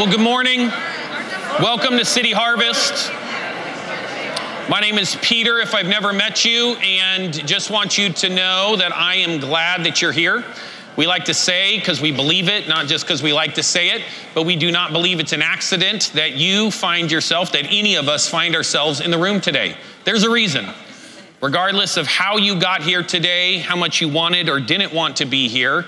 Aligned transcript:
Well, 0.00 0.10
good 0.10 0.18
morning. 0.18 0.68
Welcome 1.60 1.98
to 1.98 2.06
City 2.06 2.32
Harvest. 2.32 3.12
My 4.70 4.80
name 4.80 4.96
is 4.96 5.14
Peter, 5.20 5.58
if 5.58 5.74
I've 5.74 5.88
never 5.88 6.14
met 6.14 6.42
you, 6.42 6.74
and 6.76 7.34
just 7.46 7.70
want 7.70 7.98
you 7.98 8.10
to 8.10 8.30
know 8.30 8.76
that 8.76 8.96
I 8.96 9.16
am 9.16 9.40
glad 9.40 9.84
that 9.84 10.00
you're 10.00 10.10
here. 10.10 10.42
We 10.96 11.06
like 11.06 11.26
to 11.26 11.34
say, 11.34 11.78
because 11.78 12.00
we 12.00 12.12
believe 12.12 12.48
it, 12.48 12.66
not 12.66 12.86
just 12.86 13.04
because 13.04 13.22
we 13.22 13.34
like 13.34 13.56
to 13.56 13.62
say 13.62 13.90
it, 13.90 14.02
but 14.32 14.44
we 14.44 14.56
do 14.56 14.72
not 14.72 14.92
believe 14.92 15.20
it's 15.20 15.34
an 15.34 15.42
accident 15.42 16.12
that 16.14 16.32
you 16.32 16.70
find 16.70 17.12
yourself, 17.12 17.52
that 17.52 17.66
any 17.66 17.96
of 17.96 18.08
us 18.08 18.26
find 18.26 18.56
ourselves 18.56 19.02
in 19.02 19.10
the 19.10 19.18
room 19.18 19.38
today. 19.38 19.76
There's 20.04 20.22
a 20.22 20.30
reason. 20.30 20.66
Regardless 21.42 21.98
of 21.98 22.06
how 22.06 22.38
you 22.38 22.58
got 22.58 22.82
here 22.82 23.02
today, 23.02 23.58
how 23.58 23.76
much 23.76 24.00
you 24.00 24.08
wanted 24.08 24.48
or 24.48 24.60
didn't 24.60 24.94
want 24.94 25.16
to 25.16 25.26
be 25.26 25.46
here, 25.46 25.84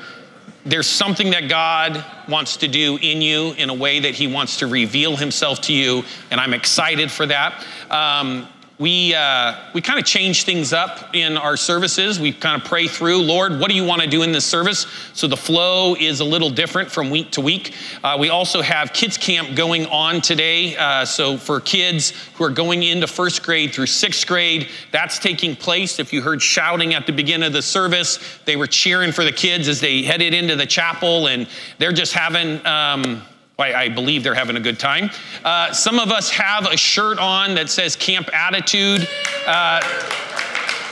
there's 0.64 0.86
something 0.86 1.30
that 1.30 1.48
God 1.48 2.04
wants 2.28 2.58
to 2.58 2.68
do 2.68 2.98
in 3.00 3.20
you 3.20 3.52
in 3.52 3.70
a 3.70 3.74
way 3.74 4.00
that 4.00 4.14
He 4.14 4.26
wants 4.26 4.58
to 4.58 4.66
reveal 4.66 5.16
Himself 5.16 5.60
to 5.62 5.72
you, 5.72 6.04
and 6.30 6.40
I'm 6.40 6.54
excited 6.54 7.10
for 7.10 7.26
that. 7.26 7.64
Um, 7.90 8.48
we, 8.82 9.14
uh, 9.14 9.54
we 9.74 9.80
kind 9.80 10.00
of 10.00 10.04
change 10.04 10.42
things 10.42 10.72
up 10.72 11.14
in 11.14 11.36
our 11.36 11.56
services. 11.56 12.18
We 12.18 12.32
kind 12.32 12.60
of 12.60 12.66
pray 12.66 12.88
through, 12.88 13.18
Lord, 13.18 13.60
what 13.60 13.68
do 13.68 13.76
you 13.76 13.84
want 13.84 14.02
to 14.02 14.08
do 14.08 14.24
in 14.24 14.32
this 14.32 14.44
service? 14.44 14.88
So 15.14 15.28
the 15.28 15.36
flow 15.36 15.94
is 15.94 16.18
a 16.18 16.24
little 16.24 16.50
different 16.50 16.90
from 16.90 17.08
week 17.08 17.30
to 17.30 17.40
week. 17.40 17.76
Uh, 18.02 18.16
we 18.18 18.28
also 18.28 18.60
have 18.60 18.92
kids 18.92 19.16
camp 19.16 19.54
going 19.54 19.86
on 19.86 20.20
today. 20.20 20.76
Uh, 20.76 21.04
so 21.04 21.36
for 21.36 21.60
kids 21.60 22.10
who 22.34 22.42
are 22.42 22.50
going 22.50 22.82
into 22.82 23.06
first 23.06 23.44
grade 23.44 23.72
through 23.72 23.86
sixth 23.86 24.26
grade, 24.26 24.68
that's 24.90 25.20
taking 25.20 25.54
place. 25.54 26.00
If 26.00 26.12
you 26.12 26.20
heard 26.20 26.42
shouting 26.42 26.92
at 26.92 27.06
the 27.06 27.12
beginning 27.12 27.46
of 27.46 27.52
the 27.52 27.62
service, 27.62 28.18
they 28.46 28.56
were 28.56 28.66
cheering 28.66 29.12
for 29.12 29.22
the 29.22 29.30
kids 29.30 29.68
as 29.68 29.80
they 29.80 30.02
headed 30.02 30.34
into 30.34 30.56
the 30.56 30.66
chapel, 30.66 31.28
and 31.28 31.46
they're 31.78 31.92
just 31.92 32.14
having. 32.14 32.66
Um, 32.66 33.22
I, 33.62 33.84
I 33.84 33.88
believe 33.88 34.22
they're 34.22 34.34
having 34.34 34.56
a 34.56 34.60
good 34.60 34.78
time. 34.78 35.10
Uh, 35.44 35.72
some 35.72 35.98
of 35.98 36.10
us 36.10 36.30
have 36.30 36.66
a 36.66 36.76
shirt 36.76 37.18
on 37.18 37.54
that 37.54 37.70
says 37.70 37.96
Camp 37.96 38.28
Attitude. 38.34 39.08
Uh, 39.46 39.80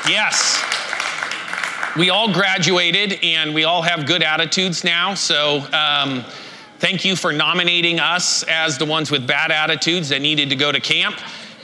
yes. 0.08 0.64
We 1.97 2.11
all 2.11 2.33
graduated 2.33 3.19
and 3.22 3.53
we 3.53 3.64
all 3.64 3.83
have 3.83 4.06
good 4.06 4.22
attitudes 4.22 4.84
now. 4.84 5.14
So, 5.14 5.67
um, 5.72 6.25
thank 6.78 7.05
you 7.05 7.17
for 7.17 7.33
nominating 7.33 7.98
us 7.98 8.44
as 8.44 8.78
the 8.78 8.87
ones 8.87 9.11
with 9.11 9.27
bad 9.27 9.50
attitudes 9.50 10.09
that 10.11 10.22
needed 10.22 10.48
to 10.50 10.56
go 10.56 10.72
to 10.72 10.81
camp 10.81 11.19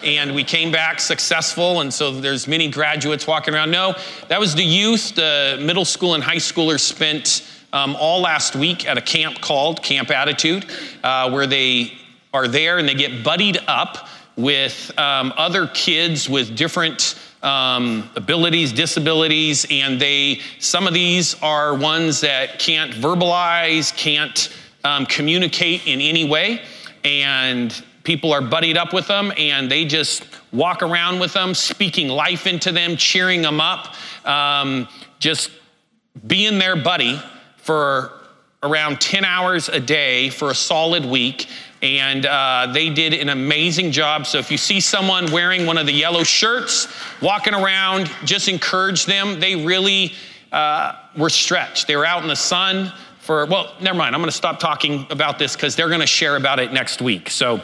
and 0.05 0.35
we 0.35 0.45
came 0.45 0.71
back 0.71 1.01
successful 1.01 1.81
and 1.81 1.93
so 1.93 2.11
there's 2.21 2.47
many 2.47 2.69
graduates 2.69 3.27
walking 3.27 3.55
around 3.55 3.71
no 3.71 3.95
that 4.29 4.39
was 4.39 4.55
the 4.55 4.63
youth 4.63 5.15
the 5.15 5.57
middle 5.63 5.87
school 5.87 6.15
and 6.15 6.23
high 6.23 6.37
schoolers 6.37 6.81
spent 6.81 7.43
um, 7.73 7.97
all 7.99 8.21
last 8.21 8.57
week 8.57 8.87
at 8.89 8.99
a 8.99 9.01
camp 9.01 9.41
called 9.41 9.83
Camp 9.83 10.11
Attitude, 10.11 10.67
uh, 11.03 11.31
where 11.31 11.47
they 11.47 11.93
are 12.33 12.49
there 12.49 12.79
and 12.79 12.89
they 12.89 12.95
get 12.95 13.25
buddied 13.25 13.59
up 13.67 14.09
with 14.37 14.97
um, 14.99 15.33
other 15.37 15.67
kids 15.67 16.29
with 16.29 16.55
different 16.57 17.19
um, 17.43 18.09
abilities, 18.17 18.73
disabilities, 18.73 19.67
and 19.71 20.01
they 20.01 20.41
some 20.59 20.87
of 20.87 20.95
these 20.95 21.41
are 21.43 21.75
ones 21.75 22.21
that 22.21 22.59
can't 22.59 22.93
verbalize, 22.93 23.97
can't 23.97 24.55
um, 24.85 25.07
communicate 25.07 25.87
in 25.87 26.01
any 26.01 26.29
way, 26.29 26.61
and 27.05 27.83
people 28.03 28.33
are 28.33 28.43
buddied 28.43 28.77
up 28.77 28.93
with 28.93 29.07
them, 29.07 29.33
and 29.37 29.71
they 29.71 29.85
just 29.85 30.27
walk 30.53 30.83
around 30.83 31.19
with 31.19 31.33
them, 31.33 31.55
speaking 31.55 32.09
life 32.09 32.47
into 32.47 32.73
them, 32.73 32.97
cheering 32.97 33.43
them 33.43 33.61
up, 33.61 33.95
um, 34.27 34.89
just 35.19 35.51
being 36.27 36.59
their 36.59 36.77
buddy 36.77 37.21
for 37.67 38.13
around 38.63 39.01
10 39.01 39.25
hours 39.25 39.69
a 39.69 39.81
day 39.81 40.31
for 40.31 40.51
a 40.51 40.55
solid 40.55 41.05
week. 41.05 41.49
And 41.83 42.25
uh, 42.25 42.71
they 42.73 42.91
did 42.91 43.13
an 43.13 43.29
amazing 43.29 43.93
job. 43.93 44.27
So 44.27 44.39
if 44.39 44.51
you 44.51 44.57
see 44.57 44.81
someone 44.81 45.31
wearing 45.31 45.67
one 45.67 45.77
of 45.77 45.87
the 45.87 45.93
yellow 45.93 46.23
shirts, 46.23 46.89
walking 47.21 47.55
around, 47.55 48.11
just 48.25 48.49
encourage 48.49 49.05
them. 49.05 49.41
They 49.41 49.57
really 49.57 50.15
uh, 50.53 50.95
were 51.17 51.29
stretched. 51.29 51.87
They 51.87 51.97
were 51.97 52.07
out 52.07 52.23
in 52.23 52.29
the 52.29 52.37
sun 52.37 52.93
for, 53.19 53.45
well, 53.47 53.75
never 53.81 53.99
mind. 53.99 54.15
I'm 54.15 54.21
going 54.21 54.31
to 54.31 54.37
stop 54.37 54.59
talking 54.59 55.07
about 55.11 55.39
this 55.39 55.55
because 55.55 55.77
they're 55.77 55.89
going 55.89 56.01
to 56.01 56.07
share 56.07 56.37
about 56.37 56.59
it 56.59 56.73
next 56.73 57.03
week. 57.03 57.29
So 57.29 57.61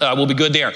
uh, 0.00 0.14
we'll 0.16 0.26
be 0.26 0.34
good 0.34 0.52
there. 0.52 0.72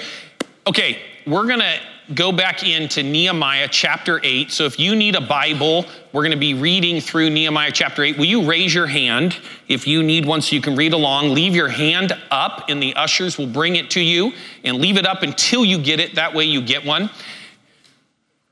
Okay, 0.65 0.99
we're 1.27 1.47
going 1.47 1.59
to 1.59 1.79
go 2.13 2.31
back 2.31 2.63
into 2.63 3.01
Nehemiah 3.01 3.67
chapter 3.69 4.19
8. 4.23 4.51
So 4.51 4.65
if 4.65 4.77
you 4.77 4.95
need 4.95 5.15
a 5.15 5.21
Bible, 5.21 5.85
we're 6.11 6.21
going 6.21 6.31
to 6.31 6.37
be 6.37 6.53
reading 6.53 6.99
through 6.99 7.29
Nehemiah 7.29 7.71
chapter 7.71 8.03
8. 8.03 8.17
Will 8.17 8.25
you 8.25 8.45
raise 8.45 8.73
your 8.73 8.87
hand 8.87 9.37
if 9.67 9.87
you 9.87 10.03
need 10.03 10.25
one 10.25 10.41
so 10.41 10.55
you 10.55 10.61
can 10.61 10.75
read 10.75 10.93
along? 10.93 11.33
Leave 11.33 11.55
your 11.55 11.69
hand 11.69 12.11
up, 12.29 12.69
and 12.69 12.83
the 12.83 12.93
ushers 12.95 13.37
will 13.37 13.47
bring 13.47 13.77
it 13.77 13.89
to 13.91 14.01
you, 14.01 14.33
and 14.63 14.77
leave 14.77 14.97
it 14.97 15.05
up 15.05 15.23
until 15.23 15.63
you 15.63 15.77
get 15.77 15.99
it. 15.99 16.15
That 16.15 16.33
way 16.33 16.43
you 16.43 16.61
get 16.61 16.85
one. 16.85 17.09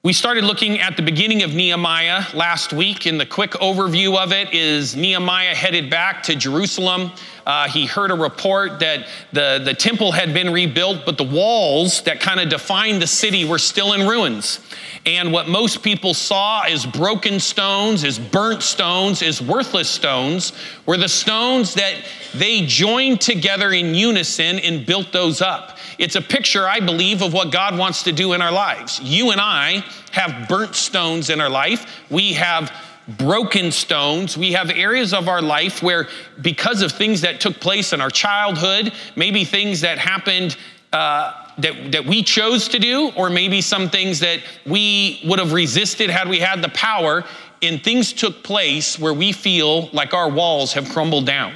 We 0.03 0.13
started 0.13 0.45
looking 0.45 0.79
at 0.79 0.97
the 0.97 1.03
beginning 1.03 1.43
of 1.43 1.53
Nehemiah 1.53 2.23
last 2.33 2.73
week, 2.73 3.05
and 3.05 3.19
the 3.19 3.25
quick 3.27 3.51
overview 3.51 4.17
of 4.17 4.31
it 4.31 4.51
is 4.51 4.95
Nehemiah 4.95 5.53
headed 5.53 5.91
back 5.91 6.23
to 6.23 6.35
Jerusalem. 6.35 7.11
Uh, 7.45 7.67
he 7.67 7.85
heard 7.85 8.09
a 8.09 8.15
report 8.15 8.79
that 8.79 9.05
the, 9.31 9.61
the 9.63 9.75
temple 9.75 10.11
had 10.11 10.33
been 10.33 10.51
rebuilt, 10.51 11.05
but 11.05 11.19
the 11.19 11.23
walls 11.23 12.01
that 12.01 12.19
kind 12.19 12.39
of 12.39 12.49
defined 12.49 12.99
the 12.99 13.05
city 13.05 13.45
were 13.45 13.59
still 13.59 13.93
in 13.93 14.07
ruins. 14.07 14.59
And 15.05 15.31
what 15.31 15.47
most 15.47 15.83
people 15.83 16.15
saw 16.15 16.63
as 16.63 16.83
broken 16.83 17.39
stones, 17.39 18.03
as 18.03 18.17
burnt 18.17 18.63
stones, 18.63 19.21
as 19.21 19.39
worthless 19.39 19.87
stones, 19.87 20.51
were 20.87 20.97
the 20.97 21.09
stones 21.09 21.75
that 21.75 21.93
they 22.33 22.65
joined 22.65 23.21
together 23.21 23.71
in 23.71 23.93
unison 23.93 24.57
and 24.57 24.83
built 24.83 25.11
those 25.11 25.43
up. 25.43 25.70
It's 26.01 26.15
a 26.15 26.21
picture, 26.21 26.67
I 26.67 26.79
believe, 26.79 27.21
of 27.21 27.31
what 27.31 27.51
God 27.51 27.77
wants 27.77 28.01
to 28.03 28.11
do 28.11 28.33
in 28.33 28.41
our 28.41 28.51
lives. 28.51 28.99
You 28.99 29.29
and 29.29 29.39
I 29.39 29.85
have 30.11 30.49
burnt 30.49 30.73
stones 30.73 31.29
in 31.29 31.39
our 31.39 31.49
life. 31.49 31.85
We 32.09 32.33
have 32.33 32.73
broken 33.19 33.71
stones. 33.71 34.35
We 34.35 34.53
have 34.53 34.71
areas 34.71 35.13
of 35.13 35.27
our 35.27 35.43
life 35.43 35.83
where, 35.83 36.07
because 36.41 36.81
of 36.81 36.91
things 36.91 37.21
that 37.21 37.39
took 37.39 37.59
place 37.59 37.93
in 37.93 38.01
our 38.01 38.09
childhood, 38.09 38.93
maybe 39.15 39.45
things 39.45 39.81
that 39.81 39.99
happened. 39.99 40.57
Uh, 40.91 41.33
that, 41.57 41.91
that 41.91 42.05
we 42.05 42.23
chose 42.23 42.67
to 42.69 42.79
do, 42.79 43.11
or 43.15 43.29
maybe 43.29 43.61
some 43.61 43.89
things 43.89 44.19
that 44.21 44.39
we 44.65 45.21
would 45.25 45.37
have 45.37 45.53
resisted 45.53 46.09
had 46.09 46.27
we 46.27 46.39
had 46.39 46.61
the 46.61 46.69
power, 46.69 47.23
and 47.61 47.83
things 47.83 48.11
took 48.13 48.41
place 48.43 48.97
where 48.97 49.13
we 49.13 49.31
feel 49.31 49.89
like 49.93 50.13
our 50.13 50.29
walls 50.29 50.73
have 50.73 50.89
crumbled 50.89 51.25
down. 51.25 51.53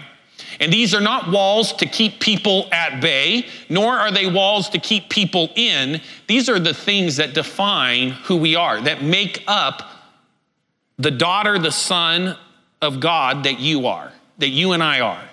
And 0.60 0.72
these 0.72 0.94
are 0.94 1.02
not 1.02 1.30
walls 1.30 1.74
to 1.74 1.86
keep 1.86 2.20
people 2.20 2.68
at 2.72 3.02
bay, 3.02 3.46
nor 3.70 3.94
are 3.94 4.12
they 4.12 4.28
walls 4.30 4.70
to 4.70 4.80
keep 4.80 5.10
people 5.10 5.52
in. 5.56 6.02
These 6.28 6.50
are 6.50 6.60
the 6.60 6.74
things 6.74 7.18
that 7.18 7.34
define 7.34 8.12
who 8.12 8.38
we 8.38 8.56
are, 8.56 8.80
that 8.82 9.04
make 9.04 9.44
up 9.48 9.92
the 10.98 11.12
daughter, 11.12 11.60
the 11.60 11.72
son 11.72 12.38
of 12.82 13.00
God 13.00 13.44
that 13.44 13.60
you 13.60 13.88
are, 13.88 14.12
that 14.38 14.50
you 14.50 14.72
and 14.72 14.82
I 14.82 15.02
are. 15.02 15.24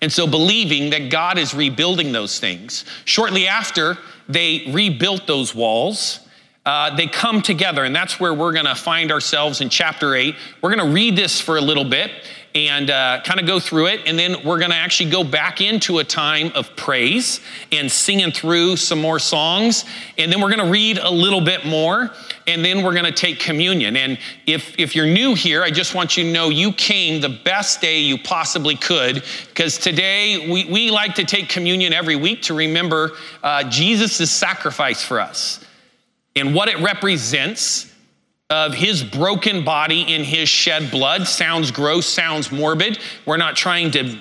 And 0.00 0.12
so, 0.12 0.26
believing 0.26 0.90
that 0.90 1.10
God 1.10 1.38
is 1.38 1.54
rebuilding 1.54 2.12
those 2.12 2.38
things. 2.38 2.84
Shortly 3.04 3.48
after 3.48 3.96
they 4.28 4.70
rebuilt 4.70 5.26
those 5.26 5.54
walls, 5.54 6.20
uh, 6.66 6.94
they 6.96 7.06
come 7.06 7.40
together, 7.40 7.84
and 7.84 7.94
that's 7.94 8.18
where 8.18 8.34
we're 8.34 8.52
going 8.52 8.66
to 8.66 8.74
find 8.74 9.12
ourselves 9.12 9.60
in 9.60 9.70
chapter 9.70 10.14
8. 10.14 10.34
We're 10.60 10.74
going 10.74 10.86
to 10.86 10.92
read 10.92 11.16
this 11.16 11.40
for 11.40 11.56
a 11.56 11.60
little 11.60 11.84
bit, 11.84 12.10
and 12.56 12.88
uh, 12.90 13.20
kind 13.22 13.38
of 13.38 13.46
go 13.46 13.60
through 13.60 13.88
it. 13.88 14.00
And 14.06 14.18
then 14.18 14.42
we're 14.42 14.58
going 14.58 14.70
to 14.70 14.76
actually 14.76 15.10
go 15.10 15.22
back 15.22 15.60
into 15.60 15.98
a 15.98 16.04
time 16.04 16.50
of 16.54 16.74
praise 16.74 17.42
and 17.70 17.92
singing 17.92 18.32
through 18.32 18.76
some 18.76 18.98
more 18.98 19.18
songs. 19.18 19.84
And 20.16 20.32
then 20.32 20.40
we're 20.40 20.48
going 20.48 20.64
to 20.64 20.72
read 20.72 20.96
a 20.96 21.10
little 21.10 21.42
bit 21.42 21.66
more. 21.66 22.10
And 22.46 22.64
then 22.64 22.82
we're 22.82 22.94
going 22.94 23.04
to 23.04 23.12
take 23.12 23.40
communion. 23.40 23.94
And 23.98 24.18
if, 24.46 24.78
if 24.78 24.96
you're 24.96 25.06
new 25.06 25.34
here, 25.34 25.62
I 25.62 25.70
just 25.70 25.94
want 25.94 26.16
you 26.16 26.24
to 26.24 26.32
know 26.32 26.48
you 26.48 26.72
came 26.72 27.20
the 27.20 27.28
best 27.28 27.82
day 27.82 27.98
you 27.98 28.16
possibly 28.16 28.74
could 28.74 29.22
because 29.48 29.76
today 29.76 30.50
we, 30.50 30.64
we 30.64 30.90
like 30.90 31.14
to 31.16 31.24
take 31.24 31.50
communion 31.50 31.92
every 31.92 32.16
week 32.16 32.40
to 32.42 32.54
remember 32.54 33.12
uh, 33.42 33.64
Jesus' 33.64 34.30
sacrifice 34.30 35.04
for 35.04 35.20
us 35.20 35.62
and 36.34 36.54
what 36.54 36.70
it 36.70 36.78
represents 36.78 37.85
of 38.48 38.74
his 38.74 39.02
broken 39.02 39.64
body 39.64 40.02
in 40.02 40.22
his 40.22 40.48
shed 40.48 40.90
blood. 40.90 41.26
Sounds 41.26 41.70
gross, 41.70 42.06
sounds 42.06 42.52
morbid. 42.52 42.98
We're 43.24 43.38
not 43.38 43.56
trying 43.56 43.90
to 43.92 44.18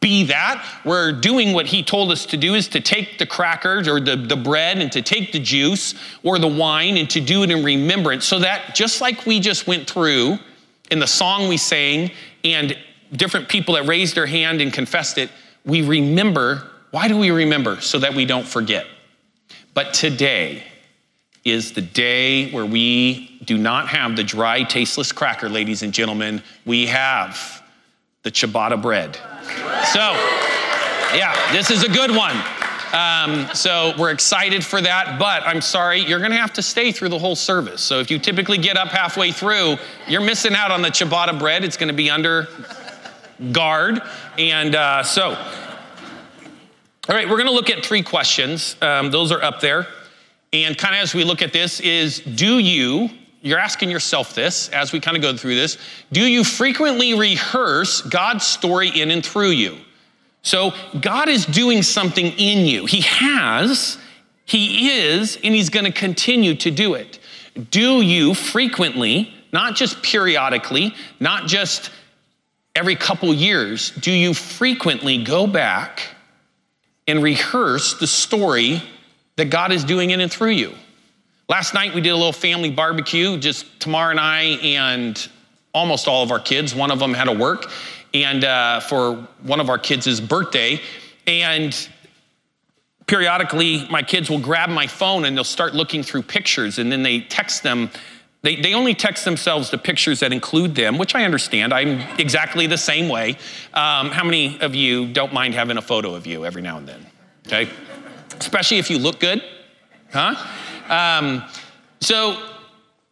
be 0.00 0.24
that. 0.24 0.64
We're 0.84 1.12
doing 1.12 1.52
what 1.52 1.66
he 1.66 1.82
told 1.82 2.12
us 2.12 2.24
to 2.26 2.36
do 2.36 2.54
is 2.54 2.68
to 2.68 2.80
take 2.80 3.18
the 3.18 3.26
crackers 3.26 3.88
or 3.88 3.98
the, 3.98 4.14
the 4.14 4.36
bread 4.36 4.78
and 4.78 4.92
to 4.92 5.02
take 5.02 5.32
the 5.32 5.40
juice 5.40 5.94
or 6.22 6.38
the 6.38 6.46
wine 6.48 6.96
and 6.96 7.10
to 7.10 7.20
do 7.20 7.42
it 7.42 7.50
in 7.50 7.64
remembrance. 7.64 8.24
So 8.24 8.38
that 8.38 8.76
just 8.76 9.00
like 9.00 9.26
we 9.26 9.40
just 9.40 9.66
went 9.66 9.90
through 9.90 10.38
in 10.92 11.00
the 11.00 11.06
song 11.06 11.48
we 11.48 11.56
sang 11.56 12.12
and 12.44 12.78
different 13.12 13.48
people 13.48 13.74
that 13.74 13.86
raised 13.86 14.14
their 14.14 14.26
hand 14.26 14.60
and 14.60 14.72
confessed 14.72 15.18
it, 15.18 15.30
we 15.64 15.82
remember. 15.82 16.70
Why 16.92 17.08
do 17.08 17.18
we 17.18 17.30
remember? 17.32 17.80
So 17.80 17.98
that 17.98 18.14
we 18.14 18.24
don't 18.24 18.46
forget. 18.46 18.86
But 19.74 19.94
today, 19.94 20.62
is 21.50 21.72
the 21.72 21.82
day 21.82 22.50
where 22.50 22.66
we 22.66 23.38
do 23.44 23.56
not 23.56 23.88
have 23.88 24.16
the 24.16 24.24
dry, 24.24 24.62
tasteless 24.62 25.12
cracker, 25.12 25.48
ladies 25.48 25.82
and 25.82 25.92
gentlemen. 25.92 26.42
We 26.64 26.86
have 26.86 27.62
the 28.22 28.30
ciabatta 28.30 28.80
bread. 28.80 29.16
So, 29.92 30.16
Yeah, 31.14 31.52
this 31.52 31.70
is 31.70 31.84
a 31.84 31.88
good 31.88 32.10
one. 32.10 32.36
Um, 32.92 33.48
so 33.54 33.94
we're 33.98 34.10
excited 34.10 34.64
for 34.64 34.80
that, 34.80 35.18
but 35.18 35.42
I'm 35.42 35.60
sorry, 35.60 36.00
you're 36.00 36.18
going 36.18 36.30
to 36.30 36.36
have 36.38 36.52
to 36.54 36.62
stay 36.62 36.92
through 36.92 37.10
the 37.10 37.18
whole 37.18 37.36
service. 37.36 37.82
So 37.82 38.00
if 38.00 38.10
you 38.10 38.18
typically 38.18 38.58
get 38.58 38.76
up 38.76 38.88
halfway 38.88 39.32
through, 39.32 39.76
you're 40.06 40.20
missing 40.20 40.54
out 40.54 40.70
on 40.70 40.82
the 40.82 40.88
ciabatta 40.88 41.38
bread. 41.38 41.64
It's 41.64 41.76
going 41.76 41.88
to 41.88 41.94
be 41.94 42.10
under 42.10 42.48
guard. 43.52 44.02
And 44.36 44.74
uh, 44.74 45.02
so, 45.02 45.30
all 45.30 45.36
right, 47.08 47.28
we're 47.28 47.36
going 47.36 47.46
to 47.46 47.52
look 47.52 47.70
at 47.70 47.84
three 47.84 48.02
questions. 48.02 48.76
Um, 48.82 49.10
those 49.10 49.32
are 49.32 49.42
up 49.42 49.60
there. 49.60 49.86
And 50.52 50.76
kind 50.78 50.94
of 50.94 51.02
as 51.02 51.14
we 51.14 51.24
look 51.24 51.42
at 51.42 51.52
this, 51.52 51.80
is 51.80 52.20
do 52.20 52.58
you, 52.58 53.10
you're 53.42 53.58
asking 53.58 53.90
yourself 53.90 54.34
this 54.34 54.68
as 54.70 54.92
we 54.92 55.00
kind 55.00 55.16
of 55.16 55.22
go 55.22 55.36
through 55.36 55.56
this, 55.56 55.76
do 56.10 56.22
you 56.22 56.44
frequently 56.44 57.14
rehearse 57.14 58.00
God's 58.02 58.46
story 58.46 58.88
in 58.88 59.10
and 59.10 59.24
through 59.24 59.50
you? 59.50 59.78
So 60.42 60.72
God 61.00 61.28
is 61.28 61.44
doing 61.44 61.82
something 61.82 62.26
in 62.26 62.64
you. 62.64 62.86
He 62.86 63.02
has, 63.02 63.98
He 64.44 64.90
is, 64.90 65.38
and 65.44 65.54
He's 65.54 65.68
going 65.68 65.84
to 65.84 65.92
continue 65.92 66.54
to 66.56 66.70
do 66.70 66.94
it. 66.94 67.18
Do 67.70 68.00
you 68.00 68.34
frequently, 68.34 69.34
not 69.52 69.76
just 69.76 70.02
periodically, 70.02 70.94
not 71.20 71.46
just 71.46 71.90
every 72.74 72.96
couple 72.96 73.34
years, 73.34 73.90
do 73.90 74.12
you 74.12 74.32
frequently 74.32 75.22
go 75.22 75.46
back 75.46 76.14
and 77.06 77.22
rehearse 77.22 77.98
the 77.98 78.06
story 78.06 78.82
that 79.38 79.46
God 79.46 79.72
is 79.72 79.82
doing 79.82 80.10
in 80.10 80.20
and 80.20 80.30
through 80.30 80.50
you? 80.50 80.74
Last 81.48 81.72
night 81.72 81.94
we 81.94 82.02
did 82.02 82.10
a 82.10 82.16
little 82.16 82.32
family 82.32 82.70
barbecue, 82.70 83.38
just 83.38 83.80
Tamar 83.80 84.10
and 84.10 84.20
I 84.20 84.42
and 84.62 85.28
almost 85.72 86.06
all 86.06 86.22
of 86.22 86.30
our 86.30 86.40
kids. 86.40 86.74
One 86.74 86.90
of 86.90 86.98
them 86.98 87.14
had 87.14 87.24
to 87.24 87.32
work 87.32 87.70
and 88.14 88.44
uh, 88.44 88.80
for 88.80 89.14
one 89.42 89.60
of 89.60 89.70
our 89.70 89.78
kids' 89.78 90.20
birthday. 90.20 90.80
And 91.26 91.88
periodically, 93.06 93.86
my 93.90 94.02
kids 94.02 94.30
will 94.30 94.38
grab 94.40 94.70
my 94.70 94.86
phone 94.86 95.24
and 95.24 95.36
they'll 95.36 95.44
start 95.44 95.74
looking 95.74 96.02
through 96.02 96.22
pictures, 96.22 96.78
and 96.78 96.90
then 96.90 97.02
they 97.02 97.20
text 97.20 97.62
them. 97.62 97.90
They, 98.42 98.56
they 98.56 98.74
only 98.74 98.94
text 98.94 99.24
themselves 99.24 99.70
the 99.70 99.78
pictures 99.78 100.20
that 100.20 100.32
include 100.32 100.74
them, 100.74 100.96
which 100.96 101.14
I 101.14 101.24
understand. 101.24 101.74
I'm 101.74 102.00
exactly 102.18 102.66
the 102.66 102.78
same 102.78 103.08
way. 103.08 103.30
Um, 103.74 104.10
how 104.10 104.24
many 104.24 104.60
of 104.60 104.74
you 104.74 105.12
don't 105.12 105.32
mind 105.32 105.54
having 105.54 105.76
a 105.76 105.82
photo 105.82 106.14
of 106.14 106.26
you 106.26 106.46
every 106.46 106.62
now 106.62 106.78
and 106.78 106.88
then? 106.88 107.06
Okay? 107.46 107.68
Especially 108.38 108.78
if 108.78 108.90
you 108.90 108.98
look 108.98 109.20
good, 109.20 109.42
huh? 110.12 110.34
Um, 110.88 111.44
so, 112.00 112.40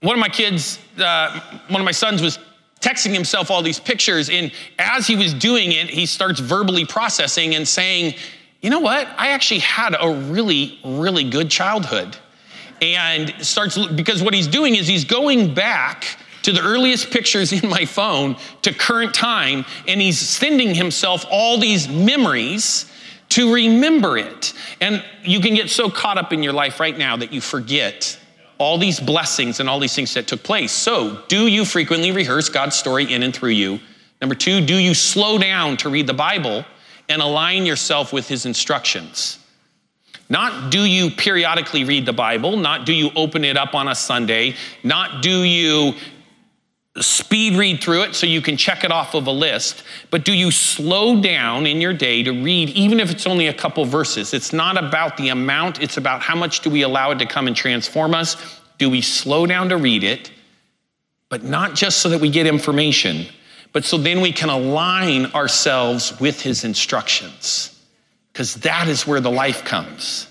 one 0.01 0.15
of 0.15 0.21
my 0.21 0.29
kids, 0.29 0.79
uh, 0.99 1.41
one 1.69 1.81
of 1.81 1.85
my 1.85 1.93
sons 1.93 2.23
was 2.23 2.39
texting 2.81 3.13
himself 3.13 3.51
all 3.51 3.63
these 3.63 3.81
pictures. 3.81 4.31
And 4.31 4.53
as 4.79 5.07
he 5.07 5.17
was 5.17 5.35
doing 5.35 5.73
it, 5.73 5.89
he 5.89 6.07
starts 6.07 6.39
verbally 6.39 6.85
processing 6.85 7.55
and 7.55 7.67
saying, 7.67 8.15
you 8.61 8.71
know 8.71 8.81
what? 8.81 9.09
I 9.17 9.29
actually 9.29 9.61
had 9.61 9.97
a 9.99 10.09
really, 10.11 10.79
really 10.85 11.29
good 11.29 11.51
childhood. 11.51 12.17
And 12.81 13.35
starts, 13.41 13.79
because 13.89 14.23
what 14.23 14.35
he's 14.35 14.47
doing 14.47 14.77
is 14.77 14.87
he's 14.87 15.05
going 15.05 15.55
back 15.55 16.19
to 16.43 16.53
the 16.53 16.61
earliest 16.61 17.11
pictures 17.11 17.53
in 17.53 17.69
my 17.69 17.85
phone 17.85 18.37
to 18.63 18.73
current 18.73 19.15
time, 19.15 19.65
and 19.89 20.01
he's 20.01 20.19
sending 20.19 20.75
himself 20.75 21.25
all 21.31 21.59
these 21.59 21.89
memories 21.89 22.91
to 23.31 23.53
remember 23.53 24.17
it. 24.19 24.53
And 24.81 25.05
you 25.23 25.41
can 25.41 25.55
get 25.55 25.71
so 25.71 25.91
caught 25.91 26.19
up 26.19 26.33
in 26.33 26.43
your 26.43 26.53
life 26.53 26.81
right 26.81 26.97
now 26.97 27.17
that 27.17 27.33
you 27.33 27.41
forget 27.41 28.19
all 28.59 28.79
these 28.79 29.01
blessings 29.01 29.61
and 29.61 29.69
all 29.69 29.79
these 29.79 29.95
things 29.95 30.15
that 30.15 30.27
took 30.27 30.43
place. 30.43 30.73
So, 30.73 31.23
do 31.29 31.47
you 31.47 31.65
frequently 31.65 32.13
rehearse 32.13 32.49
God's 32.49 32.77
story 32.77 33.13
in 33.13 33.23
and 33.23 33.35
through 33.35 33.51
you? 33.51 33.81
Number 34.21 34.35
two, 34.35 34.65
do 34.65 34.77
you 34.77 34.95
slow 34.95 35.39
down 35.39 35.77
to 35.79 35.91
read 35.91 36.07
the 36.07 36.15
Bible 36.15 36.65
and 37.09 37.21
align 37.21 37.67
yourself 37.67 38.13
with 38.13 38.29
His 38.29 38.47
instructions? 38.47 39.39
Not 40.29 40.73
do 40.73 40.85
you 40.85 41.11
periodically 41.11 41.85
read 41.85 42.07
the 42.07 42.13
Bible, 42.13 42.57
not 42.57 42.85
do 42.85 42.93
you 42.93 43.11
open 43.15 43.45
it 43.45 43.57
up 43.57 43.75
on 43.75 43.89
a 43.89 43.95
Sunday, 43.95 44.57
not 44.83 45.23
do 45.23 45.43
you 45.43 45.95
speed 47.03 47.57
read 47.57 47.83
through 47.83 48.03
it 48.03 48.15
so 48.15 48.27
you 48.27 48.41
can 48.41 48.57
check 48.57 48.85
it 48.85 48.91
off 48.91 49.15
of 49.15 49.27
a 49.27 49.31
list, 49.31 49.83
but 50.11 50.25
do 50.25 50.33
you 50.33 50.51
slow 50.51 51.21
down 51.21 51.67
in 51.67 51.81
your 51.81 51.93
day 51.93 52.23
to 52.23 52.33
read, 52.33 52.71
even 52.71 53.01
if 53.01 53.11
it's 53.11 53.27
only 53.27 53.49
a 53.49 53.55
couple 53.55 53.85
verses? 53.85 54.33
It's 54.33 54.53
not 54.53 54.83
about 54.83 55.17
the 55.17 55.29
amount, 55.29 55.83
it's 55.83 55.97
about 55.97 56.23
how 56.23 56.37
much 56.37 56.61
do 56.61 56.71
we 56.71 56.83
allow 56.83 57.11
it 57.11 57.19
to 57.19 57.27
come 57.27 57.47
and 57.47 57.57
transform 57.57 58.15
us. 58.15 58.61
Do 58.79 58.91
we 58.91 59.01
slow 59.01 59.47
down 59.47 59.69
to 59.71 59.77
read 59.77 60.05
it, 60.05 60.31
but 61.29 61.43
not 61.43 61.75
just 61.75 61.99
so 61.99 62.09
that 62.11 62.21
we 62.21 62.31
get 62.31 62.47
information, 62.47 63.27
but 63.73 63.85
so 63.85 63.99
then 63.99 64.21
we 64.21 64.33
can 64.33 64.49
align 64.49 65.27
ourselves 65.27 66.19
with 66.21 66.41
his 66.41 66.65
instructions? 66.65 67.79
Because 68.33 68.55
that 68.57 68.89
is 68.89 69.07
where 69.07 69.21
the 69.21 69.31
life 69.31 69.65
comes. 69.65 70.29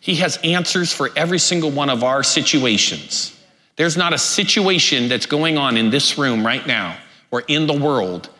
He 0.00 0.16
has 0.16 0.38
answers 0.44 0.92
for 0.92 1.10
every 1.16 1.38
single 1.38 1.70
one 1.70 1.90
of 1.90 2.04
our 2.04 2.22
situations. 2.22 3.33
There's 3.76 3.96
not 3.96 4.12
a 4.12 4.18
situation 4.18 5.08
that's 5.08 5.26
going 5.26 5.58
on 5.58 5.76
in 5.76 5.90
this 5.90 6.16
room 6.16 6.46
right 6.46 6.66
now 6.66 6.96
or 7.30 7.42
in 7.48 7.66
the 7.66 7.72
world 7.76 8.30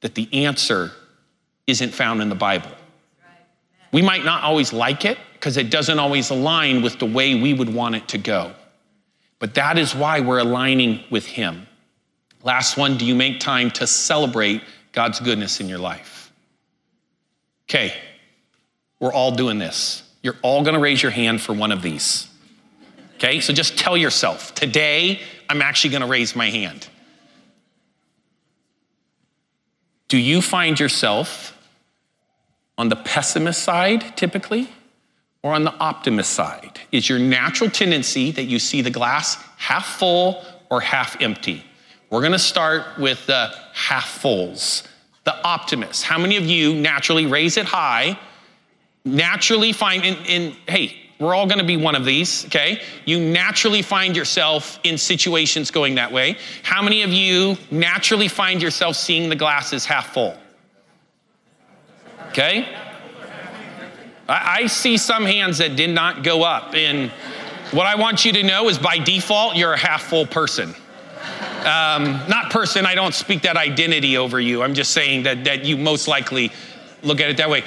that 0.00 0.14
the 0.14 0.28
answer 0.44 0.90
isn't 1.66 1.94
found 1.94 2.20
in 2.20 2.28
the 2.28 2.34
Bible. 2.34 2.70
We 3.92 4.02
might 4.02 4.24
not 4.24 4.42
always 4.42 4.72
like 4.72 5.04
it 5.04 5.18
because 5.34 5.56
it 5.56 5.70
doesn't 5.70 5.98
always 5.98 6.30
align 6.30 6.82
with 6.82 6.98
the 6.98 7.06
way 7.06 7.40
we 7.40 7.54
would 7.54 7.72
want 7.72 7.94
it 7.94 8.08
to 8.08 8.18
go. 8.18 8.52
But 9.38 9.54
that 9.54 9.78
is 9.78 9.94
why 9.94 10.20
we're 10.20 10.38
aligning 10.38 11.04
with 11.10 11.26
Him. 11.26 11.66
Last 12.42 12.76
one 12.76 12.96
do 12.96 13.04
you 13.04 13.14
make 13.14 13.40
time 13.40 13.70
to 13.72 13.86
celebrate 13.86 14.62
God's 14.92 15.20
goodness 15.20 15.60
in 15.60 15.68
your 15.68 15.78
life? 15.78 16.32
Okay, 17.68 17.94
we're 19.00 19.12
all 19.12 19.32
doing 19.32 19.58
this. 19.58 20.02
You're 20.22 20.36
all 20.42 20.64
gonna 20.64 20.80
raise 20.80 21.02
your 21.02 21.12
hand 21.12 21.40
for 21.40 21.52
one 21.52 21.72
of 21.72 21.82
these. 21.82 22.28
Okay, 23.16 23.40
so 23.40 23.54
just 23.54 23.78
tell 23.78 23.96
yourself, 23.96 24.54
today 24.54 25.20
I'm 25.48 25.62
actually 25.62 25.90
gonna 25.90 26.06
raise 26.06 26.36
my 26.36 26.50
hand. 26.50 26.86
Do 30.08 30.18
you 30.18 30.42
find 30.42 30.78
yourself 30.78 31.56
on 32.76 32.90
the 32.90 32.96
pessimist 32.96 33.62
side 33.62 34.18
typically 34.18 34.68
or 35.42 35.54
on 35.54 35.64
the 35.64 35.72
optimist 35.74 36.34
side? 36.34 36.78
Is 36.92 37.08
your 37.08 37.18
natural 37.18 37.70
tendency 37.70 38.32
that 38.32 38.44
you 38.44 38.58
see 38.58 38.82
the 38.82 38.90
glass 38.90 39.36
half 39.56 39.98
full 39.98 40.44
or 40.70 40.82
half 40.82 41.20
empty? 41.22 41.64
We're 42.10 42.22
gonna 42.22 42.38
start 42.38 42.98
with 42.98 43.24
the 43.24 43.50
half 43.72 44.08
fulls, 44.08 44.82
the 45.24 45.34
optimists. 45.42 46.02
How 46.02 46.18
many 46.18 46.36
of 46.36 46.44
you 46.44 46.74
naturally 46.74 47.24
raise 47.24 47.56
it 47.56 47.64
high, 47.64 48.18
naturally 49.06 49.72
find, 49.72 50.04
in, 50.04 50.16
in 50.26 50.56
hey, 50.68 51.05
we're 51.18 51.34
all 51.34 51.46
going 51.46 51.58
to 51.58 51.64
be 51.64 51.76
one 51.76 51.94
of 51.94 52.04
these, 52.04 52.44
okay? 52.46 52.82
You 53.06 53.18
naturally 53.18 53.80
find 53.80 54.14
yourself 54.14 54.78
in 54.84 54.98
situations 54.98 55.70
going 55.70 55.94
that 55.94 56.12
way. 56.12 56.36
How 56.62 56.82
many 56.82 57.02
of 57.02 57.10
you 57.10 57.56
naturally 57.70 58.28
find 58.28 58.60
yourself 58.60 58.96
seeing 58.96 59.30
the 59.30 59.36
glasses 59.36 59.86
half 59.86 60.12
full? 60.12 60.36
Okay? 62.28 62.68
I, 64.28 64.62
I 64.62 64.66
see 64.66 64.98
some 64.98 65.24
hands 65.24 65.58
that 65.58 65.74
did 65.76 65.90
not 65.90 66.22
go 66.22 66.42
up. 66.42 66.74
And 66.74 67.10
what 67.70 67.86
I 67.86 67.94
want 67.94 68.26
you 68.26 68.32
to 68.32 68.42
know 68.42 68.68
is 68.68 68.78
by 68.78 68.98
default, 68.98 69.56
you're 69.56 69.72
a 69.72 69.78
half 69.78 70.02
full 70.02 70.26
person. 70.26 70.74
Um, 71.60 72.20
not 72.28 72.50
person, 72.50 72.84
I 72.84 72.94
don't 72.94 73.14
speak 73.14 73.42
that 73.42 73.56
identity 73.56 74.18
over 74.18 74.38
you. 74.38 74.62
I'm 74.62 74.74
just 74.74 74.92
saying 74.92 75.22
that, 75.22 75.44
that 75.44 75.64
you 75.64 75.78
most 75.78 76.08
likely 76.08 76.52
look 77.02 77.20
at 77.20 77.30
it 77.30 77.38
that 77.38 77.48
way. 77.48 77.64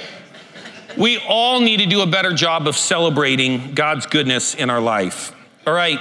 We 0.98 1.18
all 1.28 1.62
need 1.62 1.78
to 1.78 1.86
do 1.86 2.02
a 2.02 2.08
better 2.08 2.34
job 2.34 2.68
of 2.68 2.76
celebrating 2.76 3.74
God's 3.74 4.06
goodness 4.06 4.56
in 4.56 4.70
our 4.70 4.82
life. 4.82 5.34
All 5.68 5.74
right, 5.74 6.00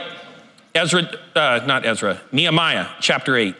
Ezra, 0.74 1.10
uh, 1.34 1.60
not 1.66 1.84
Ezra, 1.84 2.20
Nehemiah 2.32 2.86
chapter 3.00 3.36
8. 3.36 3.54